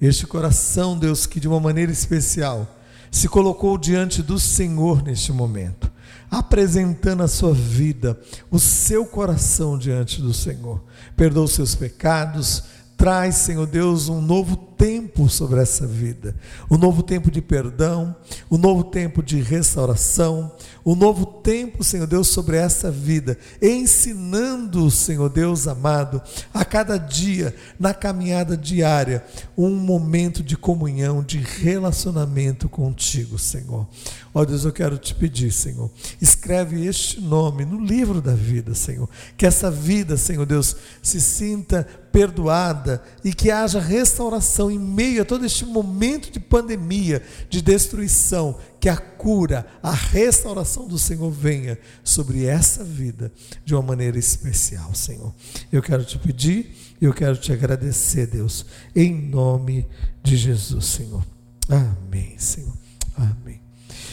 este 0.00 0.26
coração, 0.26 0.98
Deus, 0.98 1.26
que 1.26 1.38
de 1.38 1.46
uma 1.46 1.60
maneira 1.60 1.92
especial 1.92 2.76
se 3.10 3.28
colocou 3.28 3.78
diante 3.78 4.22
do 4.22 4.38
Senhor 4.38 5.02
neste 5.02 5.32
momento 5.32 5.90
apresentando 6.30 7.22
a 7.22 7.28
sua 7.28 7.54
vida, 7.54 8.18
o 8.50 8.58
seu 8.58 9.06
coração 9.06 9.78
diante 9.78 10.20
do 10.20 10.34
Senhor. 10.34 10.82
Perdoa 11.16 11.44
os 11.44 11.52
seus 11.52 11.74
pecados, 11.74 12.64
traz, 12.98 13.36
Senhor 13.36 13.64
Deus, 13.64 14.08
um 14.08 14.20
novo 14.20 14.56
tempo 14.56 15.28
sobre 15.28 15.60
essa 15.60 15.86
vida, 15.86 16.34
um 16.68 16.76
novo 16.76 17.00
tempo 17.00 17.30
de 17.30 17.40
perdão, 17.40 18.14
um 18.50 18.58
novo 18.58 18.82
tempo 18.84 19.22
de 19.22 19.40
restauração, 19.40 20.52
um 20.84 20.96
novo 20.96 21.24
tempo, 21.24 21.84
Senhor 21.84 22.08
Deus, 22.08 22.28
sobre 22.28 22.56
essa 22.56 22.90
vida, 22.90 23.38
ensinando, 23.62 24.90
Senhor 24.90 25.28
Deus 25.28 25.68
amado, 25.68 26.20
a 26.52 26.64
cada 26.64 26.96
dia, 26.96 27.54
na 27.78 27.94
caminhada 27.94 28.56
diária, 28.56 29.24
um 29.56 29.70
momento 29.70 30.42
de 30.42 30.56
comunhão, 30.56 31.22
de 31.22 31.38
relacionamento 31.38 32.68
contigo, 32.68 33.38
Senhor. 33.38 33.86
Ó 34.34 34.44
Deus, 34.44 34.64
eu 34.64 34.72
quero 34.72 34.98
te 34.98 35.14
pedir, 35.14 35.52
Senhor, 35.52 35.88
escreve 36.20 36.84
este 36.84 37.20
nome 37.20 37.64
no 37.64 37.80
livro 37.80 38.20
da 38.20 38.34
vida, 38.34 38.74
Senhor, 38.74 39.08
que 39.36 39.46
essa 39.46 39.70
vida, 39.70 40.16
Senhor 40.16 40.46
Deus, 40.46 40.76
se 41.02 41.20
sinta 41.20 41.86
perdoada 42.18 43.00
e 43.24 43.32
que 43.32 43.48
haja 43.48 43.78
restauração 43.78 44.68
em 44.68 44.78
meio 44.78 45.22
a 45.22 45.24
todo 45.24 45.46
este 45.46 45.64
momento 45.64 46.32
de 46.32 46.40
pandemia, 46.40 47.22
de 47.48 47.62
destruição, 47.62 48.58
que 48.80 48.88
a 48.88 48.96
cura, 48.96 49.64
a 49.80 49.92
restauração 49.92 50.88
do 50.88 50.98
Senhor 50.98 51.30
venha 51.30 51.78
sobre 52.02 52.44
essa 52.44 52.82
vida 52.82 53.32
de 53.64 53.72
uma 53.72 53.82
maneira 53.82 54.18
especial, 54.18 54.92
Senhor. 54.96 55.32
Eu 55.70 55.80
quero 55.80 56.04
te 56.04 56.18
pedir, 56.18 56.96
eu 57.00 57.14
quero 57.14 57.36
te 57.36 57.52
agradecer, 57.52 58.26
Deus, 58.26 58.66
em 58.96 59.14
nome 59.14 59.86
de 60.20 60.36
Jesus, 60.36 60.86
Senhor. 60.86 61.24
Amém, 61.68 62.36
Senhor. 62.36 62.76
Amém. 63.16 63.60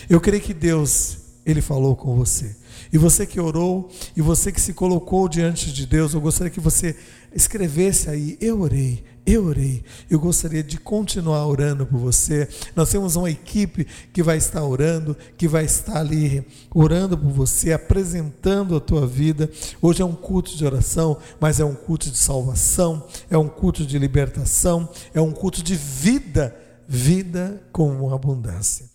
Eu 0.07 0.21
creio 0.21 0.43
que 0.43 0.53
Deus 0.53 1.17
Ele 1.43 1.59
falou 1.59 1.95
com 1.95 2.15
você. 2.15 2.55
E 2.93 2.97
você 2.97 3.25
que 3.25 3.39
orou, 3.39 3.89
e 4.15 4.21
você 4.21 4.51
que 4.51 4.61
se 4.61 4.73
colocou 4.73 5.27
diante 5.27 5.71
de 5.73 5.85
Deus, 5.85 6.13
eu 6.13 6.21
gostaria 6.21 6.51
que 6.51 6.59
você 6.59 6.95
escrevesse 7.35 8.09
aí: 8.09 8.37
Eu 8.39 8.61
orei, 8.61 9.03
eu 9.25 9.45
orei. 9.45 9.83
Eu 10.09 10.19
gostaria 10.19 10.63
de 10.63 10.77
continuar 10.77 11.45
orando 11.45 11.85
por 11.85 11.99
você. 11.99 12.47
Nós 12.75 12.89
temos 12.89 13.15
uma 13.15 13.29
equipe 13.29 13.85
que 14.13 14.23
vai 14.23 14.37
estar 14.37 14.63
orando, 14.63 15.15
que 15.37 15.47
vai 15.47 15.65
estar 15.65 15.99
ali 15.99 16.45
orando 16.73 17.17
por 17.17 17.31
você, 17.31 17.73
apresentando 17.73 18.75
a 18.75 18.79
tua 18.79 19.05
vida. 19.05 19.49
Hoje 19.81 20.01
é 20.01 20.05
um 20.05 20.15
culto 20.15 20.55
de 20.55 20.65
oração, 20.65 21.17
mas 21.39 21.59
é 21.59 21.65
um 21.65 21.75
culto 21.75 22.09
de 22.09 22.17
salvação, 22.17 23.05
é 23.29 23.37
um 23.37 23.49
culto 23.49 23.85
de 23.85 23.99
libertação, 23.99 24.89
é 25.13 25.19
um 25.19 25.31
culto 25.31 25.61
de 25.61 25.75
vida, 25.75 26.55
vida 26.87 27.61
com 27.71 28.13
abundância. 28.13 28.94